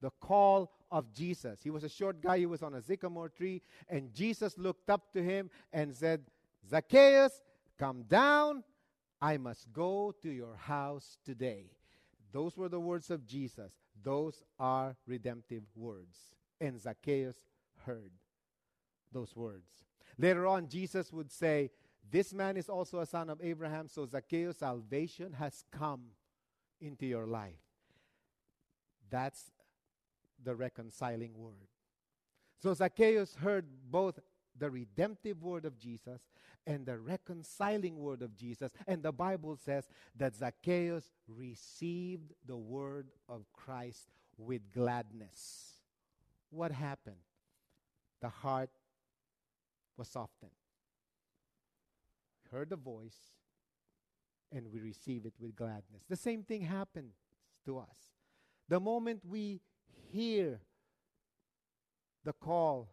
the 0.00 0.10
call 0.20 0.72
of 0.90 1.12
Jesus. 1.12 1.60
He 1.62 1.70
was 1.70 1.84
a 1.84 1.88
short 1.88 2.20
guy, 2.20 2.38
he 2.38 2.46
was 2.46 2.62
on 2.62 2.74
a 2.74 2.82
sycamore 2.82 3.28
tree, 3.28 3.62
and 3.88 4.12
Jesus 4.14 4.56
looked 4.58 4.88
up 4.90 5.12
to 5.12 5.22
him 5.22 5.50
and 5.72 5.94
said, 5.94 6.22
Zacchaeus, 6.68 7.40
come 7.78 8.02
down. 8.04 8.64
I 9.20 9.36
must 9.36 9.72
go 9.72 10.14
to 10.22 10.30
your 10.30 10.56
house 10.56 11.18
today. 11.24 11.66
Those 12.32 12.56
were 12.56 12.68
the 12.68 12.80
words 12.80 13.10
of 13.10 13.26
Jesus. 13.26 13.72
Those 14.02 14.42
are 14.58 14.96
redemptive 15.06 15.64
words. 15.76 16.16
And 16.60 16.80
Zacchaeus 16.80 17.36
heard 17.84 18.12
those 19.12 19.34
words. 19.36 19.84
Later 20.18 20.46
on, 20.46 20.68
Jesus 20.68 21.12
would 21.12 21.30
say, 21.30 21.70
This 22.10 22.32
man 22.32 22.56
is 22.56 22.68
also 22.68 23.00
a 23.00 23.06
son 23.06 23.28
of 23.28 23.40
Abraham, 23.42 23.88
so 23.88 24.06
Zacchaeus' 24.06 24.58
salvation 24.58 25.32
has 25.34 25.64
come 25.70 26.02
into 26.80 27.06
your 27.06 27.26
life. 27.26 27.60
That's 29.10 29.50
the 30.42 30.54
reconciling 30.54 31.32
word. 31.36 31.68
So 32.62 32.72
Zacchaeus 32.74 33.34
heard 33.34 33.66
both 33.90 34.18
the 34.58 34.70
redemptive 34.70 35.42
word 35.42 35.64
of 35.64 35.78
Jesus 35.78 36.20
and 36.66 36.84
the 36.84 36.98
reconciling 36.98 37.98
word 37.98 38.22
of 38.22 38.36
Jesus. 38.36 38.70
And 38.86 39.02
the 39.02 39.12
Bible 39.12 39.56
says 39.56 39.88
that 40.16 40.34
Zacchaeus 40.34 41.10
received 41.26 42.32
the 42.46 42.56
word 42.56 43.08
of 43.28 43.44
Christ 43.52 44.08
with 44.36 44.60
gladness. 44.72 45.74
What 46.50 46.72
happened? 46.72 47.16
The 48.20 48.28
heart 48.28 48.70
was 49.96 50.08
softened. 50.08 50.50
Heard 52.50 52.70
the 52.70 52.76
voice, 52.76 53.16
and 54.52 54.66
we 54.72 54.80
receive 54.80 55.26
it 55.26 55.34
with 55.40 55.54
gladness. 55.56 56.02
The 56.08 56.16
same 56.16 56.42
thing 56.42 56.62
happens 56.62 57.14
to 57.64 57.78
us. 57.78 58.14
The 58.68 58.80
moment 58.80 59.22
we 59.24 59.60
hear 60.12 60.60
the 62.24 62.32
call 62.32 62.88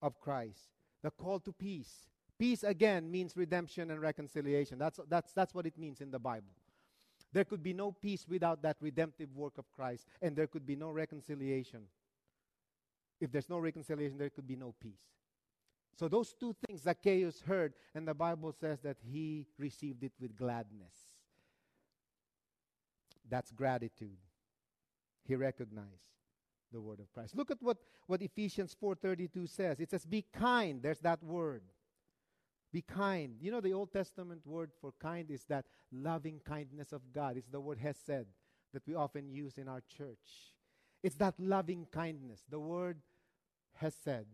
of 0.00 0.18
Christ, 0.20 0.60
the 1.02 1.10
call 1.10 1.40
to 1.40 1.52
peace. 1.52 2.06
Peace 2.38 2.64
again 2.64 3.10
means 3.10 3.36
redemption 3.36 3.90
and 3.90 4.00
reconciliation. 4.00 4.78
That's, 4.78 4.98
that's, 5.08 5.32
that's 5.32 5.54
what 5.54 5.66
it 5.66 5.78
means 5.78 6.00
in 6.00 6.10
the 6.10 6.18
Bible. 6.18 6.52
There 7.32 7.44
could 7.44 7.62
be 7.62 7.72
no 7.72 7.92
peace 7.92 8.26
without 8.28 8.62
that 8.62 8.76
redemptive 8.80 9.34
work 9.34 9.58
of 9.58 9.70
Christ, 9.70 10.06
and 10.20 10.36
there 10.36 10.46
could 10.46 10.66
be 10.66 10.76
no 10.76 10.90
reconciliation. 10.90 11.82
If 13.20 13.30
there's 13.32 13.48
no 13.48 13.58
reconciliation, 13.58 14.18
there 14.18 14.30
could 14.30 14.46
be 14.46 14.56
no 14.56 14.74
peace. 14.80 15.00
So, 15.94 16.08
those 16.08 16.32
two 16.32 16.54
things 16.66 16.82
Zacchaeus 16.82 17.42
heard, 17.42 17.74
and 17.94 18.08
the 18.08 18.14
Bible 18.14 18.52
says 18.52 18.80
that 18.80 18.96
he 19.02 19.46
received 19.58 20.02
it 20.04 20.12
with 20.20 20.36
gladness. 20.36 20.94
That's 23.28 23.50
gratitude. 23.50 24.18
He 25.24 25.36
recognized 25.36 25.88
the 26.72 26.80
word 26.80 27.00
of 27.00 27.12
Christ. 27.12 27.36
Look 27.36 27.50
at 27.50 27.58
what, 27.60 27.78
what 28.06 28.22
Ephesians 28.22 28.74
4:32 28.82 29.48
says. 29.48 29.80
It 29.80 29.90
says, 29.90 30.04
"Be 30.06 30.22
kind." 30.32 30.82
There's 30.82 31.00
that 31.00 31.22
word. 31.22 31.62
Be 32.72 32.82
kind. 32.82 33.36
You 33.40 33.50
know 33.50 33.60
the 33.60 33.74
Old 33.74 33.92
Testament 33.92 34.46
word 34.46 34.70
for 34.80 34.92
kind 34.98 35.30
is 35.30 35.44
that 35.44 35.66
loving 35.92 36.40
kindness 36.44 36.92
of 36.92 37.02
God. 37.12 37.36
It's 37.36 37.48
the 37.48 37.60
word 37.60 37.78
hesed 37.78 38.26
that 38.72 38.86
we 38.86 38.94
often 38.94 39.30
use 39.30 39.58
in 39.58 39.68
our 39.68 39.82
church. 39.82 40.54
It's 41.02 41.16
that 41.16 41.38
loving 41.38 41.86
kindness. 41.92 42.44
The 42.48 42.60
word 42.60 43.02
hesed. 43.74 44.26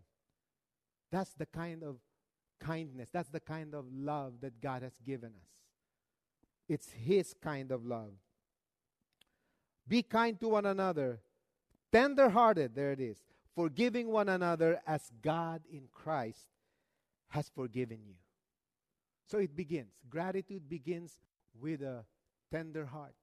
That's 1.11 1.33
the 1.35 1.47
kind 1.47 1.83
of 1.83 1.97
kindness. 2.61 3.09
That's 3.12 3.29
the 3.29 3.40
kind 3.40 3.75
of 3.75 3.87
love 3.92 4.35
that 4.40 4.61
God 4.61 4.83
has 4.83 4.94
given 5.05 5.31
us. 5.31 5.49
It's 6.68 6.90
His 6.90 7.35
kind 7.42 7.71
of 7.71 7.87
love. 7.87 8.12
Be 9.87 10.03
kind 10.03 10.38
to 10.40 10.49
one 10.49 10.66
another, 10.66 11.21
tender 11.90 12.29
hearted, 12.29 12.75
there 12.75 12.92
it 12.92 13.01
is, 13.01 13.16
forgiving 13.55 14.09
one 14.09 14.29
another 14.29 14.81
as 14.87 15.11
God 15.23 15.62
in 15.73 15.88
Christ 15.92 16.47
has 17.29 17.49
forgiven 17.49 18.01
you. 18.07 18.14
So 19.27 19.38
it 19.38 19.57
begins. 19.57 19.92
Gratitude 20.11 20.68
begins 20.68 21.18
with 21.59 21.83
a 21.83 22.05
tender 22.51 22.87
heart. 22.87 23.14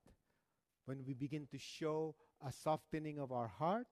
When 0.86 1.04
we 1.06 1.14
begin 1.14 1.48
to 1.52 1.58
show 1.58 2.16
a 2.46 2.52
softening 2.52 3.20
of 3.20 3.32
our 3.32 3.48
heart 3.48 3.88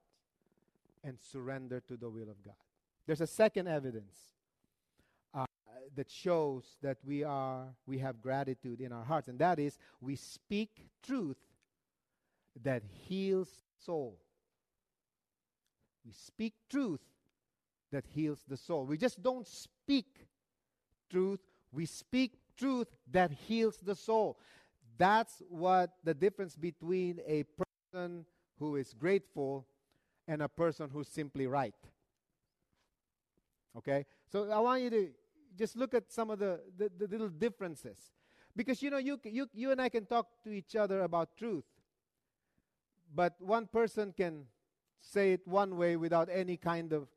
and 1.04 1.18
surrender 1.20 1.80
to 1.88 1.98
the 1.98 2.10
will 2.10 2.30
of 2.30 2.44
God. 2.44 2.54
There's 3.06 3.22
a 3.22 3.28
second 3.28 3.68
evidence 3.68 4.16
uh, 5.34 5.46
that 5.96 6.10
shows 6.10 6.64
that 6.82 6.98
we 7.06 7.24
are 7.24 7.66
we 7.86 7.98
have 8.00 8.22
gratitude 8.22 8.80
in 8.82 8.92
our 8.92 9.04
hearts, 9.04 9.28
and 9.28 9.40
that 9.40 9.60
is 9.60 9.78
we 10.02 10.16
speak 10.16 10.88
truth 11.02 11.38
that 12.64 12.84
heals 13.08 13.50
soul. 13.86 14.18
We 16.06 16.12
speak 16.12 16.54
truth 16.70 17.02
that 17.92 18.06
heals 18.14 18.44
the 18.48 18.58
soul. 18.58 18.86
We 18.86 18.98
just 18.98 19.22
don't 19.22 19.48
speak 19.48 20.28
truth, 21.10 21.40
we 21.72 21.86
speak 21.86 22.34
truth 22.58 22.88
that 23.12 23.32
heals 23.32 23.78
the 23.78 23.96
soul. 23.96 24.38
That's 24.98 25.42
what 25.50 25.92
the 26.04 26.14
difference 26.14 26.56
between 26.56 27.20
a 27.26 27.44
person 27.94 28.26
who 28.60 28.76
is 28.76 28.94
grateful 28.94 29.66
and 30.28 30.42
a 30.42 30.50
person 30.50 30.90
who's 30.92 31.08
simply 31.08 31.48
right. 31.48 31.76
Okay? 33.78 34.06
So 34.32 34.50
I 34.52 34.60
want 34.60 34.82
you 34.82 34.90
to 34.90 35.10
just 35.58 35.76
look 35.76 35.94
at 35.94 36.12
some 36.12 36.30
of 36.30 36.40
the, 36.40 36.62
the, 36.78 36.92
the 36.98 37.08
little 37.08 37.30
differences. 37.30 37.98
Because 38.56 38.82
you 38.82 38.90
know, 38.90 38.98
you, 38.98 39.20
you, 39.24 39.48
you 39.54 39.72
and 39.72 39.82
I 39.82 39.90
can 39.90 40.06
talk 40.06 40.28
to 40.44 40.52
each 40.52 40.76
other 40.76 41.02
about 41.02 41.38
truth, 41.38 41.66
but 43.14 43.36
one 43.40 43.68
person 43.68 44.14
can 44.16 44.46
say 45.02 45.34
it 45.34 45.48
one 45.48 45.78
way 45.78 45.96
without 45.96 46.30
any 46.32 46.58
kind 46.58 46.94
of 46.94 47.08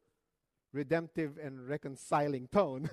redemptive 0.73 1.39
and 1.43 1.69
reconciling 1.69 2.49
tone. 2.49 2.91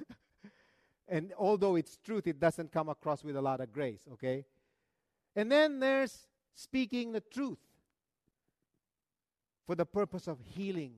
and 1.08 1.34
although 1.38 1.76
it's 1.76 1.98
truth, 1.98 2.28
it 2.28 2.40
doesn't 2.40 2.72
come 2.72 2.90
across 2.90 3.24
with 3.24 3.36
a 3.36 3.42
lot 3.42 3.62
of 3.62 3.72
grace, 3.72 4.02
okay? 4.14 4.46
And 5.36 5.52
then 5.52 5.80
there's 5.80 6.28
speaking 6.54 7.12
the 7.12 7.22
truth 7.22 7.60
for 9.66 9.76
the 9.76 9.86
purpose 9.86 10.28
of 10.28 10.38
healing 10.40 10.96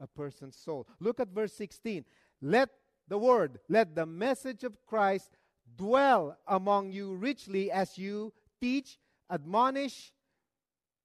a 0.00 0.06
person's 0.06 0.56
soul. 0.56 0.86
Look 1.00 1.20
at 1.20 1.28
verse 1.28 1.52
16. 1.54 2.04
Let 2.40 2.70
the 3.08 3.18
word, 3.18 3.58
let 3.68 3.94
the 3.94 4.06
message 4.06 4.64
of 4.64 4.84
Christ 4.86 5.36
dwell 5.76 6.36
among 6.46 6.92
you 6.92 7.14
richly 7.14 7.70
as 7.70 7.98
you 7.98 8.32
teach, 8.60 8.98
admonish 9.30 10.12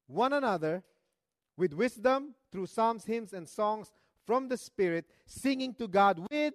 one 0.07 0.33
another 0.33 0.83
with 1.57 1.73
wisdom 1.73 2.35
through 2.51 2.67
psalms, 2.67 3.05
hymns, 3.05 3.33
and 3.33 3.47
songs 3.47 3.91
from 4.25 4.47
the 4.47 4.57
Spirit, 4.57 5.05
singing 5.25 5.73
to 5.75 5.87
God 5.87 6.25
with 6.31 6.53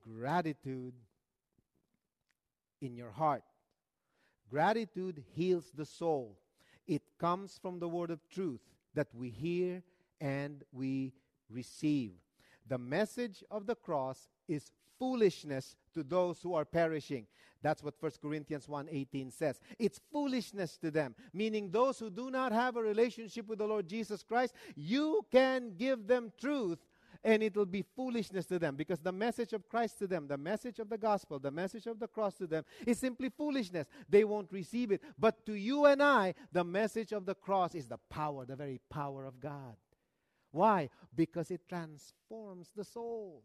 gratitude 0.00 0.94
in 2.80 2.96
your 2.96 3.10
heart. 3.10 3.42
Gratitude 4.50 5.22
heals 5.34 5.70
the 5.74 5.84
soul. 5.84 6.38
It 6.86 7.02
comes 7.18 7.58
from 7.60 7.78
the 7.78 7.88
word 7.88 8.10
of 8.10 8.26
truth 8.28 8.60
that 8.94 9.08
we 9.14 9.28
hear 9.28 9.82
and 10.20 10.64
we 10.72 11.12
receive. 11.50 12.12
The 12.66 12.78
message 12.78 13.42
of 13.50 13.66
the 13.66 13.74
cross 13.74 14.28
is 14.46 14.72
foolishness 14.98 15.76
to 15.94 16.02
those 16.02 16.40
who 16.42 16.54
are 16.54 16.64
perishing. 16.64 17.26
That's 17.62 17.82
what 17.82 17.94
1 17.98 18.12
Corinthians 18.20 18.66
1:18 18.66 19.32
says. 19.32 19.60
It's 19.78 20.00
foolishness 20.12 20.76
to 20.78 20.90
them, 20.90 21.14
meaning 21.32 21.70
those 21.70 21.98
who 21.98 22.10
do 22.10 22.30
not 22.30 22.52
have 22.52 22.76
a 22.76 22.82
relationship 22.82 23.46
with 23.48 23.58
the 23.58 23.66
Lord 23.66 23.88
Jesus 23.88 24.22
Christ, 24.22 24.54
you 24.76 25.26
can 25.30 25.74
give 25.76 26.06
them 26.06 26.32
truth 26.38 26.78
and 27.24 27.42
it 27.42 27.56
will 27.56 27.66
be 27.66 27.82
foolishness 27.82 28.46
to 28.46 28.58
them 28.58 28.76
because 28.76 29.00
the 29.00 29.12
message 29.12 29.52
of 29.52 29.68
Christ 29.68 29.98
to 29.98 30.06
them, 30.06 30.28
the 30.28 30.38
message 30.38 30.78
of 30.78 30.88
the 30.88 30.98
gospel, 30.98 31.38
the 31.38 31.50
message 31.50 31.86
of 31.86 31.98
the 31.98 32.06
cross 32.06 32.34
to 32.36 32.46
them 32.46 32.64
is 32.86 32.98
simply 32.98 33.28
foolishness. 33.28 33.88
They 34.08 34.24
won't 34.24 34.52
receive 34.52 34.92
it. 34.92 35.02
But 35.18 35.44
to 35.46 35.54
you 35.54 35.86
and 35.86 36.02
I, 36.02 36.34
the 36.52 36.64
message 36.64 37.12
of 37.12 37.26
the 37.26 37.34
cross 37.34 37.74
is 37.74 37.86
the 37.86 37.98
power, 38.08 38.44
the 38.44 38.56
very 38.56 38.80
power 38.88 39.24
of 39.24 39.40
God. 39.40 39.76
Why? 40.58 40.90
Because 41.14 41.52
it 41.52 41.60
transforms 41.68 42.72
the 42.74 42.82
soul. 42.82 43.44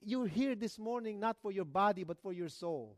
You're 0.00 0.26
here 0.26 0.54
this 0.54 0.78
morning 0.78 1.20
not 1.20 1.36
for 1.42 1.52
your 1.52 1.66
body, 1.66 2.02
but 2.02 2.18
for 2.18 2.32
your 2.32 2.48
soul. 2.48 2.96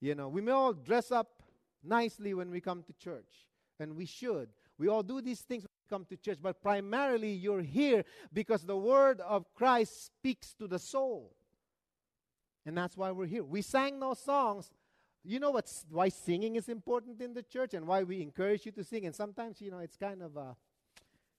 You 0.00 0.14
know, 0.14 0.30
we 0.30 0.40
may 0.40 0.52
all 0.52 0.72
dress 0.72 1.12
up 1.12 1.42
nicely 1.84 2.32
when 2.32 2.50
we 2.50 2.62
come 2.62 2.82
to 2.84 2.94
church, 2.94 3.46
and 3.78 3.94
we 3.94 4.06
should. 4.06 4.48
We 4.78 4.88
all 4.88 5.02
do 5.02 5.20
these 5.20 5.42
things 5.42 5.64
when 5.64 5.68
we 5.84 5.96
come 5.96 6.06
to 6.06 6.16
church, 6.16 6.38
but 6.40 6.62
primarily 6.62 7.30
you're 7.30 7.60
here 7.60 8.06
because 8.32 8.62
the 8.62 8.78
word 8.78 9.20
of 9.20 9.44
Christ 9.54 10.06
speaks 10.06 10.54
to 10.54 10.66
the 10.66 10.78
soul. 10.78 11.36
And 12.64 12.74
that's 12.74 12.96
why 12.96 13.10
we're 13.10 13.26
here. 13.26 13.44
We 13.44 13.60
sang 13.60 14.00
those 14.00 14.20
songs. 14.20 14.70
You 15.24 15.40
know 15.40 15.50
what's, 15.50 15.84
why 15.90 16.08
singing 16.08 16.56
is 16.56 16.70
important 16.70 17.20
in 17.20 17.34
the 17.34 17.42
church 17.42 17.74
and 17.74 17.86
why 17.86 18.02
we 18.02 18.22
encourage 18.22 18.64
you 18.64 18.72
to 18.72 18.82
sing. 18.82 19.04
And 19.04 19.14
sometimes, 19.14 19.60
you 19.60 19.70
know, 19.70 19.80
it's 19.80 19.96
kind 19.96 20.22
of, 20.22 20.38
a, 20.38 20.56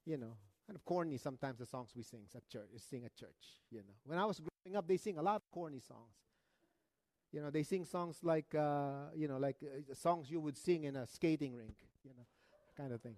you 0.06 0.18
know, 0.18 0.36
kind 0.70 0.76
of 0.76 0.86
corny 0.86 1.18
sometimes 1.18 1.58
the 1.58 1.66
songs 1.66 1.90
we 1.96 2.04
sing 2.04 2.22
at 2.36 2.48
church, 2.48 2.70
sing 2.78 3.04
at 3.04 3.16
church. 3.16 3.58
You 3.72 3.80
know, 3.80 3.96
when 4.06 4.20
I 4.20 4.26
was 4.26 4.40
growing 4.40 4.78
up, 4.78 4.88
they 4.88 4.98
sing 4.98 5.18
a 5.18 5.22
lot 5.22 5.38
of 5.38 5.42
corny 5.52 5.80
songs. 5.80 6.14
You 7.32 7.42
know, 7.42 7.50
they 7.50 7.64
sing 7.64 7.86
songs 7.86 8.18
like, 8.22 8.54
uh, 8.54 9.10
you 9.16 9.28
know, 9.28 9.38
like 9.38 9.58
uh, 9.64 9.96
songs 9.96 10.30
you 10.30 10.40
would 10.40 10.56
sing 10.56 10.84
in 10.84 10.96
a 10.96 11.08
skating 11.08 11.56
rink. 11.56 11.76
You 12.04 12.12
know, 12.16 12.24
kind 12.78 12.94
of 12.94 13.02
thing. 13.02 13.16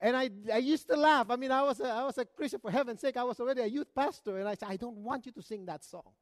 And 0.00 0.16
I, 0.16 0.30
I 0.50 0.56
used 0.56 0.88
to 0.88 0.96
laugh. 0.96 1.26
I 1.28 1.36
mean, 1.36 1.52
I 1.52 1.62
was, 1.62 1.80
a, 1.80 1.88
I 1.88 2.04
was 2.04 2.16
a 2.16 2.24
Christian 2.24 2.60
for 2.60 2.70
heaven's 2.70 3.02
sake. 3.02 3.18
I 3.18 3.24
was 3.24 3.38
already 3.38 3.60
a 3.60 3.66
youth 3.66 3.94
pastor, 3.94 4.38
and 4.38 4.48
I 4.48 4.54
said, 4.54 4.68
I 4.70 4.76
don't 4.76 4.96
want 4.96 5.26
you 5.26 5.32
to 5.32 5.42
sing 5.42 5.66
that 5.66 5.84
song. 5.84 6.12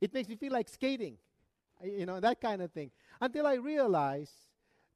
It 0.00 0.12
makes 0.12 0.28
me 0.28 0.34
feel 0.34 0.52
like 0.52 0.68
skating, 0.68 1.16
you 1.84 2.06
know, 2.06 2.18
that 2.18 2.40
kind 2.40 2.60
of 2.60 2.72
thing. 2.72 2.90
Until 3.20 3.46
I 3.46 3.54
realized 3.54 4.34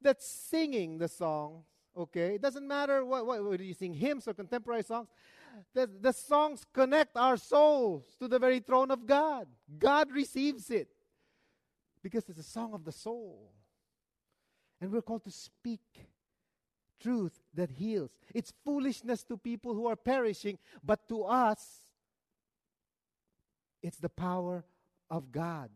that 0.01 0.21
singing 0.21 0.97
the 0.97 1.07
song 1.07 1.63
okay? 1.97 2.35
It 2.35 2.41
doesn't 2.41 2.67
matter 2.67 3.03
what, 3.05 3.25
what 3.25 3.43
whether 3.43 3.63
you 3.63 3.73
sing 3.73 3.93
hymns 3.93 4.27
or 4.27 4.33
contemporary 4.33 4.83
songs. 4.83 5.07
The, 5.73 5.89
the 6.01 6.13
songs 6.13 6.65
connect 6.73 7.15
our 7.15 7.37
souls 7.37 8.05
to 8.19 8.27
the 8.27 8.39
very 8.39 8.59
throne 8.59 8.91
of 8.91 9.05
God. 9.05 9.47
God 9.77 10.11
receives 10.11 10.69
it 10.71 10.89
because 12.01 12.27
it's 12.27 12.39
a 12.39 12.43
song 12.43 12.73
of 12.73 12.83
the 12.83 12.91
soul. 12.91 13.51
And 14.81 14.91
we're 14.91 15.01
called 15.01 15.23
to 15.25 15.31
speak 15.31 15.81
truth 16.99 17.39
that 17.53 17.69
heals. 17.71 18.11
It's 18.33 18.51
foolishness 18.65 19.23
to 19.25 19.37
people 19.37 19.73
who 19.73 19.87
are 19.87 19.95
perishing, 19.95 20.57
but 20.83 21.07
to 21.09 21.23
us, 21.23 21.85
it's 23.81 23.97
the 23.97 24.09
power 24.09 24.63
of 25.09 25.31
God. 25.31 25.69